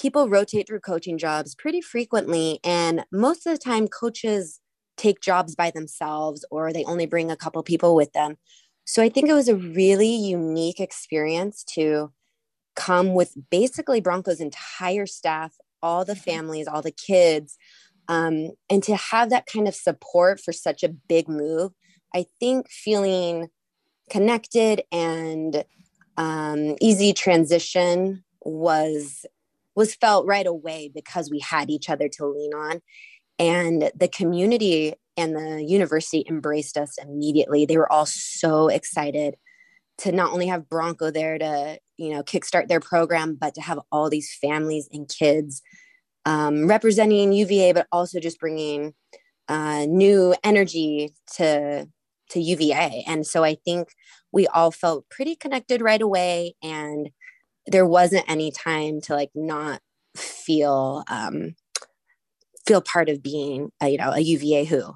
people 0.00 0.28
rotate 0.28 0.66
through 0.66 0.80
coaching 0.80 1.18
jobs 1.18 1.54
pretty 1.54 1.80
frequently. 1.80 2.58
And 2.64 3.04
most 3.12 3.46
of 3.46 3.52
the 3.52 3.58
time, 3.58 3.86
coaches 3.86 4.60
take 4.96 5.20
jobs 5.20 5.54
by 5.54 5.70
themselves 5.70 6.44
or 6.50 6.72
they 6.72 6.84
only 6.84 7.06
bring 7.06 7.30
a 7.30 7.36
couple 7.36 7.62
people 7.62 7.94
with 7.94 8.12
them. 8.12 8.36
So 8.84 9.02
I 9.02 9.08
think 9.08 9.28
it 9.28 9.34
was 9.34 9.48
a 9.48 9.56
really 9.56 10.08
unique 10.08 10.80
experience 10.80 11.64
to 11.74 12.12
come 12.76 13.14
with 13.14 13.36
basically 13.50 14.00
Broncos' 14.00 14.40
entire 14.40 15.06
staff, 15.06 15.54
all 15.82 16.04
the 16.04 16.16
families, 16.16 16.66
all 16.66 16.82
the 16.82 16.90
kids, 16.90 17.56
um, 18.08 18.50
and 18.68 18.82
to 18.82 18.96
have 18.96 19.30
that 19.30 19.46
kind 19.46 19.68
of 19.68 19.74
support 19.74 20.40
for 20.40 20.52
such 20.52 20.82
a 20.82 20.88
big 20.88 21.28
move. 21.28 21.72
I 22.14 22.26
think 22.40 22.70
feeling 22.70 23.48
connected 24.08 24.82
and 24.90 25.64
um, 26.16 26.76
easy 26.80 27.12
transition 27.12 28.24
was 28.42 29.26
was 29.80 29.94
felt 29.94 30.26
right 30.26 30.46
away 30.46 30.90
because 30.94 31.30
we 31.30 31.38
had 31.40 31.70
each 31.70 31.88
other 31.88 32.06
to 32.06 32.26
lean 32.26 32.52
on 32.52 32.82
and 33.38 33.90
the 33.96 34.08
community 34.08 34.92
and 35.16 35.34
the 35.34 35.64
university 35.64 36.22
embraced 36.28 36.76
us 36.76 36.98
immediately 36.98 37.64
they 37.64 37.78
were 37.78 37.90
all 37.90 38.04
so 38.04 38.68
excited 38.68 39.36
to 39.96 40.12
not 40.12 40.32
only 40.32 40.46
have 40.46 40.68
bronco 40.68 41.10
there 41.10 41.38
to 41.38 41.78
you 41.96 42.10
know 42.10 42.22
kickstart 42.22 42.68
their 42.68 42.80
program 42.80 43.34
but 43.40 43.54
to 43.54 43.62
have 43.62 43.80
all 43.90 44.10
these 44.10 44.36
families 44.38 44.86
and 44.92 45.08
kids 45.08 45.62
um, 46.26 46.66
representing 46.66 47.32
uva 47.32 47.72
but 47.72 47.86
also 47.90 48.20
just 48.20 48.38
bringing 48.38 48.92
uh, 49.48 49.86
new 49.88 50.34
energy 50.44 51.14
to 51.36 51.88
to 52.30 52.40
UVA. 52.40 53.04
And 53.06 53.26
so 53.26 53.44
I 53.44 53.56
think 53.64 53.88
we 54.32 54.46
all 54.48 54.70
felt 54.70 55.08
pretty 55.10 55.36
connected 55.36 55.82
right 55.82 56.00
away. 56.00 56.54
And 56.62 57.10
there 57.70 57.86
wasn't 57.86 58.24
any 58.28 58.50
time 58.50 59.00
to 59.02 59.14
like 59.14 59.30
not 59.34 59.80
feel 60.16 61.04
um, 61.08 61.54
feel 62.66 62.80
part 62.80 63.08
of 63.08 63.22
being 63.22 63.70
a, 63.80 63.88
you 63.88 63.98
know 63.98 64.12
a 64.12 64.20
UVA 64.20 64.64
Hoo. 64.64 64.94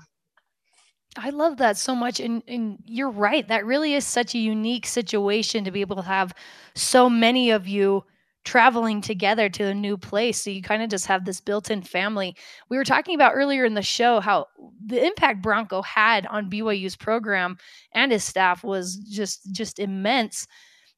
I 1.17 1.31
love 1.31 1.59
that 1.59 1.77
so 1.77 1.95
much. 1.95 2.19
And, 2.19 2.43
and 2.49 2.79
you're 2.87 3.11
right. 3.11 3.47
That 3.47 3.65
really 3.65 3.95
is 3.95 4.05
such 4.05 4.35
a 4.35 4.39
unique 4.39 4.85
situation 4.85 5.65
to 5.65 5.71
be 5.71 5.81
able 5.81 5.97
to 5.97 6.03
have 6.03 6.35
so 6.75 7.09
many 7.09 7.51
of 7.51 7.69
you 7.69 8.05
traveling 8.45 9.01
together 9.01 9.49
to 9.49 9.65
a 9.65 9.75
new 9.75 9.97
place. 9.97 10.43
So 10.43 10.51
you 10.51 10.61
kind 10.61 10.83
of 10.83 10.91
just 10.91 11.07
have 11.07 11.25
this 11.25 11.41
built 11.41 11.71
in 11.71 11.83
family. 11.83 12.37
We 12.69 12.77
were 12.77 12.85
talking 12.85 13.15
about 13.15 13.33
earlier 13.35 13.65
in 13.65 13.75
the 13.75 13.83
show 13.83 14.21
how 14.21 14.47
the 14.85 15.05
impact 15.05 15.43
Bronco 15.43 15.83
had 15.83 16.27
on 16.27 16.51
BYU's 16.51 16.97
program 16.97 17.57
and 17.95 18.13
his 18.13 18.25
staff 18.25 18.63
was 18.63 18.97
just 18.97 19.51
just 19.53 19.79
immense. 19.79 20.47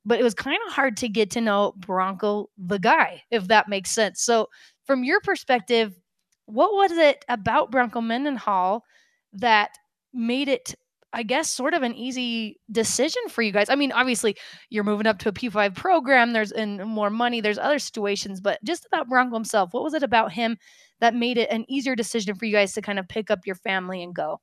But 0.07 0.21
it 0.21 0.23
was 0.23 0.35
kind 0.35 0.59
of 0.67 0.73
hard 0.73 0.97
to 0.99 1.09
get 1.09 1.31
to 1.33 1.41
know 1.41 1.75
Bronco 1.77 2.49
the 2.57 2.79
guy, 2.79 3.25
if 3.31 3.49
that 3.49 3.69
makes 3.69 3.91
sense. 3.91 4.23
So 4.23 4.49
from 4.87 5.05
your 5.05 5.21
perspective, 5.21 5.99
what 6.47 6.73
was 6.75 6.93
it 6.93 7.25
about 7.29 7.71
Bronco 7.71 8.01
Mendenhall 8.01 8.85
that 9.33 9.71
made 10.15 10.49
it 10.49 10.75
I 11.17 11.23
guess, 11.23 11.51
sort 11.51 11.73
of 11.73 11.83
an 11.83 11.95
easy 11.95 12.61
decision 12.71 13.23
for 13.31 13.41
you 13.41 13.51
guys. 13.51 13.71
I 13.71 13.75
mean, 13.75 13.91
obviously, 13.91 14.37
you're 14.69 14.85
moving 14.85 15.07
up 15.07 15.19
to 15.21 15.31
a 15.31 15.33
P5 15.33 15.75
program, 15.75 16.35
there's 16.35 16.53
more 16.55 17.09
money, 17.09 17.41
there's 17.41 17.57
other 17.57 17.79
situations, 17.79 18.43
but 18.43 18.63
just 18.65 18.85
about 18.85 19.09
Bronco 19.09 19.35
himself, 19.35 19.73
what 19.73 19.83
was 19.83 19.95
it 19.95 20.03
about 20.03 20.33
him 20.33 20.59
that 21.01 21.15
made 21.15 21.39
it 21.39 21.51
an 21.51 21.65
easier 21.71 21.97
decision 21.97 22.35
for 22.35 22.45
you 22.45 22.53
guys 22.53 22.75
to 22.75 22.83
kind 22.83 22.99
of 22.99 23.09
pick 23.09 23.31
up 23.31 23.47
your 23.47 23.55
family 23.55 24.03
and 24.03 24.15
go? 24.15 24.41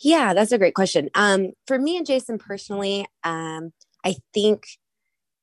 Yeah, 0.00 0.34
that's 0.34 0.50
a 0.50 0.58
great 0.58 0.74
question. 0.74 1.10
Um, 1.14 1.52
for 1.68 1.78
me 1.78 1.96
and 1.96 2.06
Jason 2.06 2.38
personally, 2.38 3.06
um, 3.22 3.72
I 4.06 4.14
think 4.32 4.68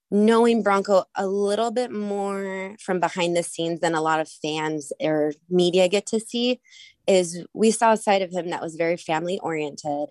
knowing 0.09 0.63
Bronco 0.63 1.03
a 1.17 1.27
little 1.27 1.69
bit 1.69 1.91
more 1.91 2.77
from 2.79 3.01
behind 3.01 3.35
the 3.35 3.43
scenes 3.43 3.81
than 3.81 3.93
a 3.93 4.01
lot 4.01 4.21
of 4.21 4.29
fans 4.29 4.93
or 5.01 5.33
media 5.49 5.89
get 5.89 6.05
to 6.05 6.19
see 6.19 6.61
is 7.05 7.43
we 7.53 7.71
saw 7.71 7.91
a 7.91 7.97
side 7.97 8.21
of 8.21 8.31
him 8.31 8.51
that 8.51 8.61
was 8.61 8.77
very 8.77 8.95
family 8.95 9.37
oriented. 9.43 10.07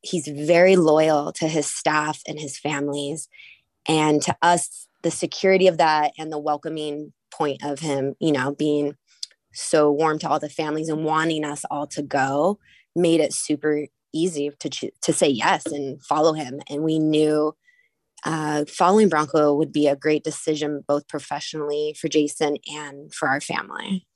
He's 0.00 0.28
very 0.28 0.76
loyal 0.76 1.32
to 1.32 1.48
his 1.48 1.66
staff 1.66 2.20
and 2.28 2.38
his 2.38 2.56
families. 2.56 3.28
And 3.88 4.22
to 4.22 4.36
us, 4.42 4.86
the 5.02 5.10
security 5.10 5.66
of 5.66 5.78
that 5.78 6.12
and 6.16 6.30
the 6.30 6.38
welcoming 6.38 7.12
point 7.32 7.64
of 7.64 7.80
him, 7.80 8.14
you 8.20 8.30
know, 8.30 8.52
being 8.52 8.96
so 9.52 9.90
warm 9.90 10.20
to 10.20 10.28
all 10.28 10.38
the 10.38 10.48
families 10.48 10.88
and 10.88 11.04
wanting 11.04 11.44
us 11.44 11.64
all 11.68 11.88
to 11.88 12.02
go 12.02 12.60
made 12.94 13.18
it 13.18 13.32
super 13.32 13.88
easy 14.12 14.50
to 14.60 14.70
to 15.02 15.12
say 15.12 15.28
yes 15.28 15.66
and 15.66 16.00
follow 16.00 16.32
him. 16.32 16.60
And 16.70 16.84
we 16.84 17.00
knew 17.00 17.56
uh, 18.28 18.66
following 18.66 19.08
Bronco 19.08 19.54
would 19.54 19.72
be 19.72 19.86
a 19.86 19.96
great 19.96 20.22
decision, 20.22 20.84
both 20.86 21.08
professionally 21.08 21.96
for 21.98 22.08
Jason 22.08 22.58
and 22.70 23.12
for 23.12 23.26
our 23.26 23.40
family. 23.40 24.06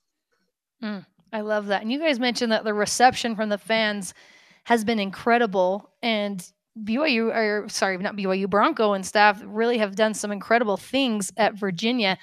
Mm. 0.83 1.03
I 1.31 1.41
love 1.41 1.65
that. 1.67 1.81
And 1.81 1.91
you 1.91 1.97
guys 1.97 2.19
mentioned 2.19 2.51
that 2.51 2.63
the 2.63 2.75
reception 2.75 3.35
from 3.35 3.49
the 3.49 3.57
fans 3.57 4.13
has 4.65 4.85
been 4.85 4.99
incredible. 4.99 5.89
And 6.03 6.47
BYU, 6.83 7.35
or 7.35 7.67
sorry, 7.69 7.97
not 7.97 8.15
BYU, 8.15 8.47
Bronco 8.47 8.93
and 8.93 9.03
staff 9.03 9.41
really 9.43 9.79
have 9.79 9.95
done 9.95 10.13
some 10.13 10.31
incredible 10.31 10.77
things 10.77 11.31
at 11.35 11.55
Virginia. 11.55 12.19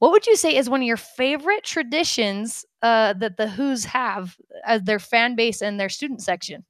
What 0.00 0.10
would 0.10 0.26
you 0.26 0.36
say 0.36 0.54
is 0.54 0.68
one 0.68 0.82
of 0.82 0.86
your 0.86 0.98
favorite 0.98 1.64
traditions 1.64 2.66
uh, 2.82 3.14
that 3.14 3.38
the 3.38 3.48
Hoos 3.48 3.86
have 3.86 4.36
as 4.66 4.82
their 4.82 4.98
fan 4.98 5.34
base 5.34 5.62
and 5.62 5.80
their 5.80 5.88
student 5.88 6.20
section? 6.20 6.66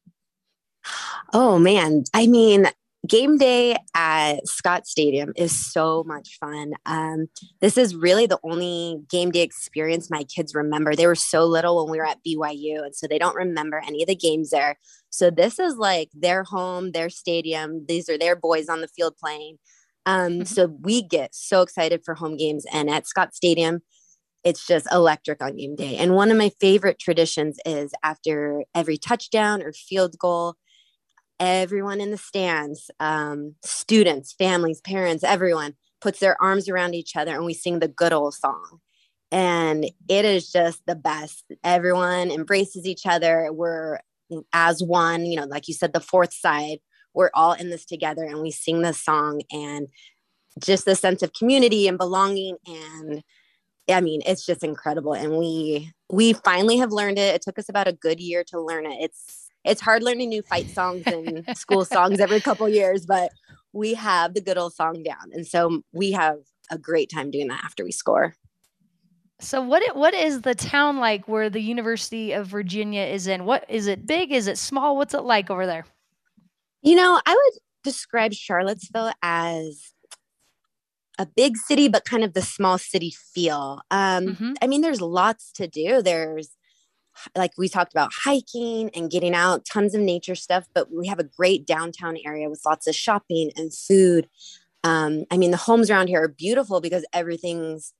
Oh 1.33 1.59
man, 1.59 2.05
I 2.15 2.29
mean, 2.29 2.67
game 3.09 3.37
day 3.37 3.77
at 3.95 4.47
Scott 4.47 4.87
Stadium 4.87 5.33
is 5.37 5.73
so 5.73 6.05
much 6.07 6.39
fun. 6.39 6.73
Um, 6.87 7.27
this 7.61 7.77
is 7.77 7.97
really 7.97 8.27
the 8.27 8.39
only 8.45 9.03
game 9.11 9.31
day 9.31 9.43
experience 9.43 10.11
my 10.11 10.25
kids 10.25 10.55
remember. 10.55 10.95
They 10.95 11.07
were 11.07 11.15
so 11.15 11.45
little 11.45 11.83
when 11.83 11.91
we 11.91 11.99
were 11.99 12.07
at 12.07 12.23
BYU, 12.25 12.85
and 12.85 12.95
so 12.95 13.07
they 13.07 13.19
don't 13.19 13.35
remember 13.35 13.83
any 13.85 14.03
of 14.03 14.09
the 14.09 14.15
games 14.15 14.51
there. 14.51 14.79
So 15.11 15.31
this 15.31 15.59
is 15.59 15.77
like 15.77 16.11
their 16.15 16.45
home, 16.45 16.93
their 16.93 17.11
stadium. 17.11 17.85
These 17.89 18.09
are 18.09 18.19
their 18.19 18.37
boys 18.37 18.69
on 18.69 18.81
the 18.81 18.89
field 18.89 19.17
playing. 19.17 19.59
Um, 20.05 20.33
mm-hmm. 20.33 20.45
so 20.45 20.67
we 20.81 21.03
get 21.03 21.35
so 21.35 21.63
excited 21.63 22.03
for 22.05 22.15
home 22.15 22.37
games, 22.37 22.65
and 22.73 22.89
at 22.89 23.07
Scott 23.07 23.35
Stadium, 23.35 23.83
it's 24.45 24.67
just 24.67 24.93
electric 24.93 25.43
on 25.43 25.57
game 25.57 25.77
day. 25.77 25.97
And 25.97 26.15
one 26.15 26.31
of 26.31 26.37
my 26.37 26.51
favorite 26.61 26.99
traditions 26.99 27.59
is 27.65 27.93
after 28.03 28.65
every 28.75 28.97
touchdown 28.97 29.63
or 29.63 29.73
field 29.73 30.19
goal 30.19 30.57
everyone 31.43 32.01
in 32.01 32.13
the 32.13 32.17
stands, 32.17 32.89
um, 33.01 33.57
students, 33.65 34.33
families, 34.33 34.81
parents, 34.81 35.25
everyone 35.25 35.75
puts 36.01 36.21
their 36.21 36.41
arms 36.41 36.69
around 36.69 36.95
each 36.95 37.17
other 37.17 37.35
and 37.35 37.45
we 37.45 37.53
sing 37.53 37.81
the 37.81 37.89
good 37.89 38.13
old 38.13 38.33
song. 38.33 38.79
And 39.33 39.87
it 40.09 40.25
is 40.25 40.53
just 40.53 40.83
the 40.87 40.95
best. 40.95 41.45
Everyone 41.65 42.31
embraces 42.31 42.87
each 42.87 43.07
other. 43.07 43.49
We're 43.53 43.99
as 44.53 44.83
one, 44.85 45.27
you 45.27 45.37
know, 45.37 45.47
like 45.47 45.67
you 45.67 45.75
said, 45.75 45.93
the 45.93 46.01
fourth 46.01 46.33
side, 46.33 46.79
we're 47.13 47.31
all 47.35 47.55
in 47.55 47.71
this 47.71 47.85
together 47.85 48.23
and 48.23 48.41
we 48.41 48.53
sing 48.53 48.83
this 48.83 49.03
song 49.03 49.43
and 49.51 49.89
just 50.63 50.85
the 50.85 50.95
sense 50.95 51.23
of 51.23 51.33
community 51.33 51.89
and 51.89 51.99
belonging 51.99 52.57
and 52.67 53.23
I 53.91 54.01
mean, 54.01 54.23
it's 54.25 54.47
just 54.47 54.63
incredible. 54.63 55.13
And 55.13 55.37
we 55.37 55.91
we 56.09 56.35
finally 56.35 56.77
have 56.79 56.93
learned 56.93 57.19
it. 57.19 57.35
It 57.35 57.43
took 57.43 57.59
us 57.59 57.69
about 57.69 57.89
a 57.89 57.93
good 57.93 58.21
year 58.21 58.45
to 58.49 58.61
learn 58.61 58.87
it. 58.87 58.97
It's 59.01 59.42
it's 59.65 59.81
hard 59.81 60.03
learning 60.03 60.29
new 60.29 60.43
fight 60.43 60.69
songs 60.69 61.03
and 61.07 61.45
school 61.57 61.85
songs 61.85 62.21
every 62.21 62.41
couple 62.41 62.69
years, 62.69 63.07
but 63.07 63.31
we 63.73 63.95
have 63.95 64.35
the 64.35 64.41
good 64.41 64.59
old 64.59 64.75
song 64.75 65.03
down. 65.03 65.31
And 65.33 65.47
so 65.47 65.83
we 65.93 66.13
have 66.13 66.39
a 66.71 66.79
great 66.79 67.11
time 67.11 67.31
doing 67.31 67.49
that 67.49 67.63
after 67.65 67.85
we 67.85 67.93
score. 67.93 68.35
So 69.41 69.61
what 69.61 69.97
what 69.97 70.15
is 70.15 70.43
the 70.43 70.55
town 70.55 70.99
like 70.99 71.27
where 71.27 71.51
the 71.51 71.61
University 71.61 72.33
of 72.33 72.47
Virginia 72.47 73.03
is 73.03 73.27
in? 73.27 73.45
What 73.45 73.65
is 73.69 73.89
it 73.89 74.07
big? 74.07 74.31
Is 74.31 74.47
it 74.47 74.57
small? 74.57 74.97
What's 74.97 75.15
it 75.15 75.25
like 75.25 75.51
over 75.51 75.67
there? 75.67 75.85
You 76.83 76.95
know, 76.95 77.21
I 77.27 77.35
would 77.35 77.59
describe 77.83 78.33
Charlottesville 78.33 79.13
as 79.21 79.93
a 81.19 81.27
big 81.27 81.57
city, 81.57 81.89
but 81.89 82.05
kind 82.05 82.23
of 82.23 82.35
the 82.35 82.43
small 82.43 82.79
city 82.79 83.13
feel. 83.35 83.83
Um, 83.91 84.29
mm-hmm. 84.29 84.53
I 84.63 84.67
mean, 84.67 84.81
there's 84.81 85.01
lots 85.01 85.53
to 85.53 85.67
do. 85.67 86.03
There's 86.03 86.51
like 87.37 87.53
we 87.57 87.69
talked 87.69 87.93
about 87.93 88.13
hiking 88.25 88.91
and 88.95 89.11
getting 89.11 89.35
out, 89.35 89.65
tons 89.65 89.95
of 89.95 90.01
nature 90.01 90.35
stuff, 90.35 90.67
but 90.75 90.93
we 90.93 91.07
have 91.07 91.19
a 91.19 91.25
great 91.25 91.67
downtown 91.67 92.17
area 92.25 92.49
with 92.49 92.63
lots 92.65 92.87
of 92.87 92.95
shopping 92.95 93.51
and 93.57 93.75
food. 93.75 94.29
Um, 94.85 95.25
I 95.31 95.37
mean, 95.37 95.51
the 95.51 95.57
homes 95.57 95.91
around 95.91 96.09
here 96.09 96.23
are 96.23 96.29
beautiful 96.29 96.81
because 96.81 97.07
everything's 97.13 97.93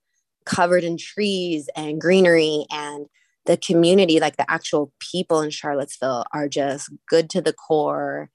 covered 0.45 0.83
in 0.83 0.97
trees 0.97 1.69
and 1.75 2.01
greenery 2.01 2.65
and 2.71 3.05
the 3.45 3.57
community, 3.57 4.19
like 4.19 4.37
the 4.37 4.49
actual 4.49 4.91
people 4.99 5.41
in 5.41 5.49
Charlottesville, 5.49 6.25
are 6.33 6.47
just 6.47 6.89
good 7.07 7.29
to 7.31 7.41
the 7.41 7.53
core. 7.53 8.29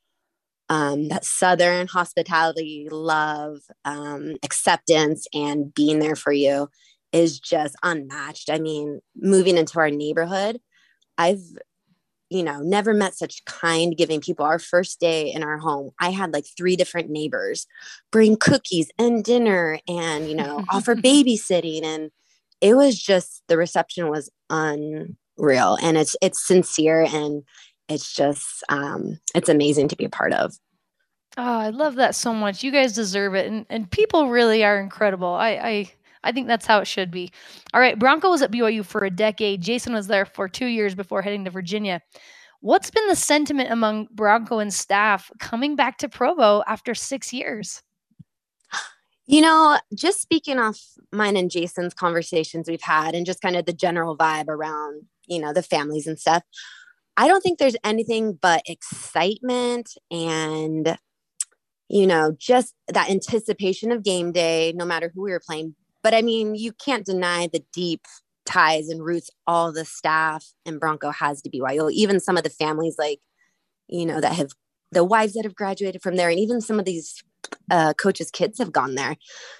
Um, 0.70 1.08
that 1.08 1.24
Southern 1.24 1.86
hospitality, 1.86 2.88
love, 2.90 3.60
um, 3.86 4.34
acceptance, 4.42 5.26
and 5.32 5.72
being 5.72 5.98
there 5.98 6.16
for 6.16 6.30
you 6.30 6.68
is 7.10 7.40
just 7.40 7.74
unmatched. 7.82 8.50
I 8.50 8.58
mean, 8.58 9.00
moving 9.16 9.56
into 9.56 9.78
our 9.78 9.90
neighborhood, 9.90 10.60
I've, 11.18 11.42
you 12.30 12.42
know, 12.42 12.60
never 12.60 12.94
met 12.94 13.14
such 13.14 13.44
kind, 13.44 13.96
giving 13.96 14.20
people. 14.20 14.46
Our 14.46 14.58
first 14.58 15.00
day 15.00 15.32
in 15.32 15.42
our 15.42 15.58
home, 15.58 15.90
I 16.00 16.10
had 16.10 16.32
like 16.32 16.46
three 16.56 16.76
different 16.76 17.10
neighbors 17.10 17.66
bring 18.10 18.36
cookies 18.36 18.90
and 18.98 19.24
dinner 19.24 19.80
and, 19.88 20.28
you 20.28 20.36
know, 20.36 20.64
offer 20.70 20.94
babysitting. 20.94 21.84
And 21.84 22.10
it 22.60 22.74
was 22.74 22.98
just 22.98 23.42
the 23.48 23.56
reception 23.56 24.08
was 24.08 24.30
unreal. 24.48 25.76
And 25.82 25.96
it's, 25.98 26.16
it's 26.22 26.46
sincere 26.46 27.04
and 27.04 27.42
it's 27.88 28.14
just, 28.14 28.62
um, 28.68 29.18
it's 29.34 29.48
amazing 29.48 29.88
to 29.88 29.96
be 29.96 30.04
a 30.04 30.10
part 30.10 30.32
of. 30.32 30.54
Oh, 31.36 31.42
I 31.42 31.70
love 31.70 31.94
that 31.96 32.14
so 32.16 32.34
much. 32.34 32.64
You 32.64 32.72
guys 32.72 32.92
deserve 32.94 33.34
it. 33.34 33.46
And, 33.46 33.64
and 33.70 33.90
people 33.90 34.28
really 34.28 34.64
are 34.64 34.80
incredible. 34.80 35.28
I, 35.28 35.50
I, 35.50 35.92
I 36.28 36.32
think 36.32 36.46
that's 36.46 36.66
how 36.66 36.80
it 36.80 36.86
should 36.86 37.10
be. 37.10 37.32
All 37.72 37.80
right, 37.80 37.98
Bronco 37.98 38.30
was 38.30 38.42
at 38.42 38.52
BYU 38.52 38.84
for 38.84 39.04
a 39.04 39.10
decade. 39.10 39.62
Jason 39.62 39.92
was 39.94 40.06
there 40.06 40.26
for 40.26 40.48
two 40.48 40.66
years 40.66 40.94
before 40.94 41.22
heading 41.22 41.44
to 41.46 41.50
Virginia. 41.50 42.02
What's 42.60 42.90
been 42.90 43.06
the 43.08 43.16
sentiment 43.16 43.70
among 43.70 44.08
Bronco 44.10 44.58
and 44.58 44.74
staff 44.74 45.30
coming 45.38 45.76
back 45.76 45.98
to 45.98 46.08
Provo 46.08 46.62
after 46.66 46.94
six 46.94 47.32
years? 47.32 47.82
You 49.26 49.42
know, 49.42 49.78
just 49.94 50.22
speaking 50.22 50.58
off 50.58 50.80
mine 51.12 51.36
and 51.36 51.50
Jason's 51.50 51.92
conversations 51.92 52.66
we've 52.66 52.80
had 52.80 53.14
and 53.14 53.26
just 53.26 53.42
kind 53.42 53.56
of 53.56 53.66
the 53.66 53.74
general 53.74 54.16
vibe 54.16 54.48
around, 54.48 55.02
you 55.26 55.38
know, 55.38 55.52
the 55.52 55.62
families 55.62 56.06
and 56.06 56.18
stuff, 56.18 56.42
I 57.18 57.28
don't 57.28 57.42
think 57.42 57.58
there's 57.58 57.76
anything 57.84 58.38
but 58.40 58.62
excitement 58.66 59.92
and, 60.10 60.96
you 61.90 62.06
know, 62.06 62.34
just 62.38 62.74
that 62.88 63.10
anticipation 63.10 63.92
of 63.92 64.02
game 64.02 64.32
day, 64.32 64.72
no 64.74 64.86
matter 64.86 65.12
who 65.14 65.24
we 65.24 65.32
were 65.32 65.42
playing, 65.46 65.74
but 66.02 66.14
I 66.14 66.22
mean, 66.22 66.54
you 66.54 66.72
can't 66.72 67.06
deny 67.06 67.46
the 67.46 67.64
deep 67.72 68.06
ties 68.46 68.88
and 68.88 69.04
roots 69.04 69.30
all 69.46 69.72
the 69.72 69.84
staff 69.84 70.52
and 70.64 70.80
Bronco 70.80 71.10
has 71.10 71.42
to 71.42 71.50
BYU. 71.50 71.90
Even 71.92 72.18
some 72.18 72.36
of 72.36 72.44
the 72.44 72.50
families 72.50 72.96
like 72.98 73.20
you 73.88 74.06
know, 74.06 74.20
that 74.20 74.34
have 74.34 74.50
the 74.92 75.04
wives 75.04 75.34
that 75.34 75.44
have 75.44 75.54
graduated 75.54 76.02
from 76.02 76.16
there, 76.16 76.28
and 76.28 76.38
even 76.38 76.60
some 76.60 76.78
of 76.78 76.84
these 76.84 77.22
uh, 77.70 77.94
coaches' 77.94 78.30
kids 78.30 78.58
have 78.58 78.72
gone 78.72 78.94
there. 78.94 79.16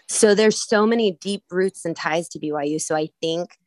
So 0.09 0.35
there's 0.35 0.63
so 0.63 0.87
many 0.87 1.13
deep 1.21 1.43
roots 1.51 1.85
and 1.85 1.97
ties 1.97 2.29
to 2.31 2.39
BYU. 2.39 2.81
So 2.81 2.95
I 2.95 3.09
think, 3.21 3.59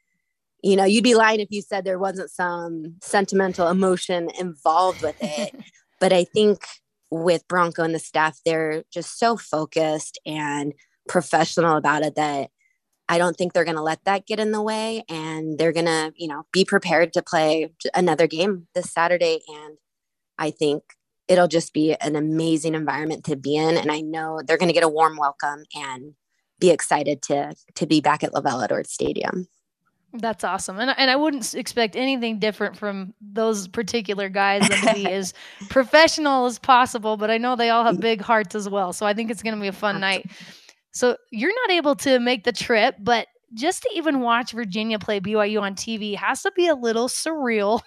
you 0.63 0.75
know, 0.75 0.85
you'd 0.85 1.03
be 1.03 1.15
lying 1.15 1.39
if 1.39 1.49
you 1.51 1.61
said 1.61 1.83
there 1.83 1.99
wasn't 1.99 2.29
some 2.29 2.95
sentimental 3.01 3.67
emotion 3.67 4.29
involved 4.39 5.01
with 5.01 5.17
it. 5.21 5.55
but 5.99 6.13
I 6.13 6.23
think 6.23 6.65
with 7.09 7.47
Bronco 7.47 7.83
and 7.83 7.93
the 7.93 7.99
staff, 7.99 8.39
they're 8.45 8.83
just 8.91 9.19
so 9.19 9.37
focused 9.37 10.19
and 10.25 10.73
professional 11.07 11.77
about 11.77 12.03
it 12.03 12.15
that 12.15 12.49
I 13.11 13.17
don't 13.17 13.35
think 13.35 13.51
they're 13.51 13.65
going 13.65 13.75
to 13.75 13.83
let 13.83 14.05
that 14.05 14.25
get 14.25 14.39
in 14.39 14.53
the 14.53 14.61
way. 14.61 15.03
And 15.09 15.57
they're 15.57 15.73
going 15.73 15.85
to, 15.85 16.13
you 16.15 16.29
know, 16.29 16.45
be 16.53 16.63
prepared 16.63 17.11
to 17.13 17.21
play 17.21 17.73
another 17.93 18.25
game 18.25 18.67
this 18.73 18.89
Saturday. 18.89 19.41
And 19.49 19.77
I 20.37 20.49
think 20.49 20.81
it'll 21.27 21.49
just 21.49 21.73
be 21.73 21.93
an 21.95 22.15
amazing 22.15 22.73
environment 22.73 23.25
to 23.25 23.35
be 23.35 23.57
in. 23.57 23.75
And 23.75 23.91
I 23.91 23.99
know 23.99 24.39
they're 24.47 24.57
going 24.57 24.69
to 24.69 24.73
get 24.73 24.85
a 24.85 24.89
warm 24.89 25.17
welcome 25.17 25.65
and 25.75 26.13
be 26.57 26.69
excited 26.69 27.21
to 27.23 27.53
to 27.75 27.85
be 27.85 27.99
back 27.99 28.23
at 28.23 28.31
LaVell 28.31 28.63
Edwards 28.63 28.93
Stadium. 28.93 29.49
That's 30.13 30.43
awesome. 30.43 30.79
And, 30.79 30.93
and 30.97 31.09
I 31.09 31.15
wouldn't 31.15 31.53
expect 31.53 31.95
anything 31.95 32.39
different 32.39 32.77
from 32.77 33.13
those 33.21 33.67
particular 33.67 34.27
guys 34.29 34.67
to 34.67 34.93
be 34.93 35.05
as 35.11 35.33
professional 35.69 36.45
as 36.45 36.59
possible, 36.59 37.15
but 37.15 37.31
I 37.31 37.37
know 37.37 37.55
they 37.55 37.69
all 37.69 37.85
have 37.85 37.99
big 37.99 38.21
hearts 38.21 38.53
as 38.53 38.67
well. 38.67 38.91
So 38.91 39.05
I 39.05 39.13
think 39.13 39.31
it's 39.31 39.41
going 39.41 39.55
to 39.55 39.61
be 39.61 39.67
a 39.67 39.73
fun 39.73 40.01
night. 40.01 40.29
So 40.91 41.17
you're 41.31 41.53
not 41.67 41.71
able 41.71 41.95
to 41.97 42.19
make 42.19 42.43
the 42.43 42.51
trip, 42.51 42.95
but 42.99 43.27
just 43.53 43.81
to 43.83 43.89
even 43.93 44.21
watch 44.21 44.51
Virginia 44.51 44.99
play 44.99 45.19
BYU 45.19 45.61
on 45.61 45.75
TV 45.75 46.15
has 46.15 46.41
to 46.43 46.51
be 46.55 46.67
a 46.67 46.75
little 46.75 47.07
surreal 47.07 47.81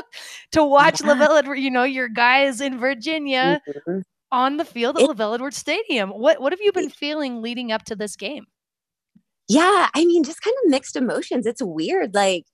to 0.52 0.64
watch 0.64 1.00
yeah. 1.00 1.08
LaVell 1.14 1.38
Edwards, 1.38 1.60
you 1.60 1.70
know, 1.70 1.84
your 1.84 2.08
guys 2.08 2.60
in 2.60 2.78
Virginia 2.78 3.60
mm-hmm. 3.68 4.00
on 4.30 4.56
the 4.56 4.64
field 4.64 4.96
at 4.96 5.02
it, 5.02 5.10
LaVell 5.10 5.34
Edwards 5.34 5.56
Stadium. 5.56 6.10
What 6.10 6.40
what 6.40 6.52
have 6.52 6.60
you 6.60 6.72
been 6.72 6.90
feeling 6.90 7.42
leading 7.42 7.72
up 7.72 7.84
to 7.84 7.96
this 7.96 8.16
game? 8.16 8.46
Yeah, 9.48 9.88
I 9.94 10.04
mean, 10.04 10.24
just 10.24 10.42
kind 10.42 10.56
of 10.64 10.70
mixed 10.70 10.94
emotions. 10.94 11.46
It's 11.46 11.62
weird, 11.62 12.14
like 12.14 12.44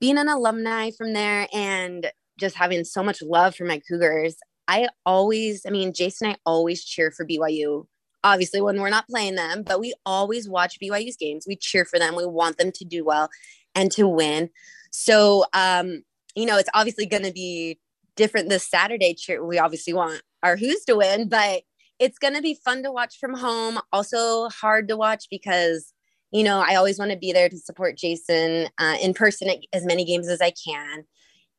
being 0.00 0.18
an 0.18 0.28
alumni 0.28 0.90
from 0.90 1.12
there 1.12 1.46
and 1.52 2.10
just 2.38 2.56
having 2.56 2.84
so 2.84 3.02
much 3.02 3.22
love 3.22 3.54
for 3.54 3.64
my 3.64 3.80
Cougars. 3.88 4.36
I 4.66 4.88
always, 5.06 5.64
I 5.66 5.70
mean, 5.70 5.92
Jason 5.92 6.28
and 6.28 6.36
I 6.36 6.38
always 6.44 6.84
cheer 6.84 7.12
for 7.12 7.24
BYU 7.24 7.86
obviously 8.24 8.60
when 8.60 8.80
we're 8.80 8.90
not 8.90 9.08
playing 9.08 9.34
them, 9.34 9.62
but 9.62 9.80
we 9.80 9.94
always 10.06 10.48
watch 10.48 10.78
BYU's 10.80 11.16
games. 11.16 11.44
We 11.46 11.56
cheer 11.56 11.84
for 11.84 11.98
them. 11.98 12.16
We 12.16 12.26
want 12.26 12.58
them 12.58 12.72
to 12.72 12.84
do 12.84 13.04
well 13.04 13.28
and 13.74 13.90
to 13.92 14.06
win. 14.06 14.50
So, 14.90 15.46
um, 15.52 16.02
you 16.34 16.46
know, 16.46 16.58
it's 16.58 16.68
obviously 16.74 17.06
going 17.06 17.24
to 17.24 17.32
be 17.32 17.78
different 18.16 18.48
this 18.48 18.68
Saturday. 18.68 19.14
Cheer. 19.14 19.44
We 19.44 19.58
obviously 19.58 19.92
want 19.92 20.22
our 20.42 20.56
Hoos 20.56 20.84
to 20.86 20.96
win, 20.96 21.28
but 21.28 21.62
it's 21.98 22.18
going 22.18 22.34
to 22.34 22.42
be 22.42 22.54
fun 22.54 22.82
to 22.82 22.92
watch 22.92 23.18
from 23.18 23.34
home. 23.34 23.78
Also 23.92 24.48
hard 24.48 24.88
to 24.88 24.96
watch 24.96 25.26
because, 25.30 25.92
you 26.30 26.42
know, 26.42 26.60
I 26.66 26.74
always 26.74 26.98
want 26.98 27.10
to 27.12 27.18
be 27.18 27.32
there 27.32 27.48
to 27.48 27.58
support 27.58 27.96
Jason 27.96 28.68
uh, 28.78 28.96
in 29.00 29.14
person 29.14 29.48
at 29.48 29.58
as 29.72 29.84
many 29.84 30.04
games 30.04 30.28
as 30.28 30.40
I 30.40 30.52
can. 30.64 31.04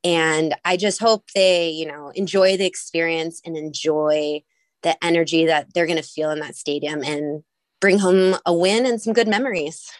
And 0.03 0.53
I 0.65 0.75
just 0.75 0.99
hope 0.99 1.23
they, 1.33 1.69
you 1.69 1.85
know, 1.85 2.11
enjoy 2.13 2.57
the 2.57 2.65
experience 2.65 3.41
and 3.45 3.55
enjoy 3.55 4.43
the 4.83 5.03
energy 5.03 5.45
that 5.45 5.73
they're 5.73 5.85
going 5.87 5.97
to 5.97 6.03
feel 6.03 6.29
in 6.31 6.39
that 6.39 6.55
stadium 6.55 7.03
and 7.03 7.43
bring 7.81 7.99
home 7.99 8.35
a 8.45 8.53
win 8.53 8.85
and 8.85 9.01
some 9.01 9.13
good 9.13 9.27
memories. 9.27 9.91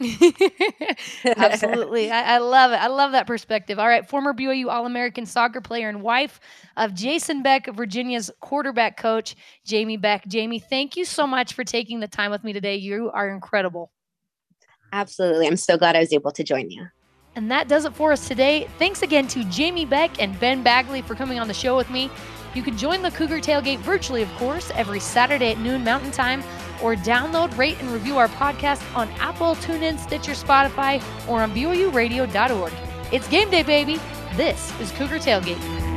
Absolutely. 1.24 2.10
I, 2.10 2.36
I, 2.36 2.38
love 2.38 2.72
it. 2.72 2.76
I 2.76 2.86
love 2.86 3.12
that 3.12 3.26
perspective. 3.26 3.78
All 3.78 3.86
right. 3.86 4.08
Former 4.08 4.32
BYU 4.32 4.68
All 4.68 4.86
American 4.86 5.26
soccer 5.26 5.60
player 5.60 5.88
and 5.88 6.02
wife 6.02 6.40
of 6.76 6.94
Jason 6.94 7.42
Beck, 7.42 7.66
Virginia's 7.74 8.30
quarterback 8.40 8.96
coach, 8.96 9.36
Jamie 9.64 9.98
Beck. 9.98 10.26
Jamie, 10.26 10.58
thank 10.58 10.96
you 10.96 11.04
so 11.04 11.26
much 11.26 11.52
for 11.52 11.64
taking 11.64 12.00
the 12.00 12.08
time 12.08 12.30
with 12.30 12.44
me 12.44 12.52
today. 12.52 12.76
You 12.76 13.10
are 13.12 13.28
incredible. 13.28 13.90
Absolutely. 14.92 15.46
I'm 15.46 15.56
so 15.56 15.76
glad 15.76 15.96
I 15.96 16.00
was 16.00 16.12
able 16.12 16.32
to 16.32 16.42
join 16.42 16.70
you. 16.70 16.86
And 17.36 17.50
that 17.50 17.68
does 17.68 17.84
it 17.84 17.94
for 17.94 18.10
us 18.12 18.26
today. 18.26 18.66
Thanks 18.78 19.02
again 19.02 19.28
to 19.28 19.44
Jamie 19.44 19.84
Beck 19.84 20.20
and 20.20 20.38
Ben 20.40 20.62
Bagley 20.62 21.02
for 21.02 21.14
coming 21.14 21.38
on 21.38 21.46
the 21.46 21.54
show 21.54 21.76
with 21.76 21.90
me. 21.90 22.10
You 22.54 22.62
can 22.62 22.76
join 22.76 23.02
the 23.02 23.10
Cougar 23.10 23.40
Tailgate 23.40 23.78
virtually, 23.78 24.22
of 24.22 24.32
course, 24.34 24.70
every 24.74 25.00
Saturday 25.00 25.52
at 25.52 25.58
noon 25.58 25.84
Mountain 25.84 26.10
Time, 26.10 26.42
or 26.82 26.96
download, 26.96 27.56
rate, 27.56 27.78
and 27.80 27.90
review 27.90 28.16
our 28.16 28.28
podcast 28.28 28.82
on 28.96 29.08
Apple, 29.20 29.54
TuneIn, 29.56 29.98
Stitcher, 29.98 30.32
Spotify, 30.32 31.02
or 31.28 31.42
on 31.42 31.52
BYURadio.org. 31.54 32.72
It's 33.12 33.28
game 33.28 33.50
day, 33.50 33.62
baby. 33.62 34.00
This 34.36 34.72
is 34.80 34.90
Cougar 34.92 35.18
Tailgate. 35.18 35.89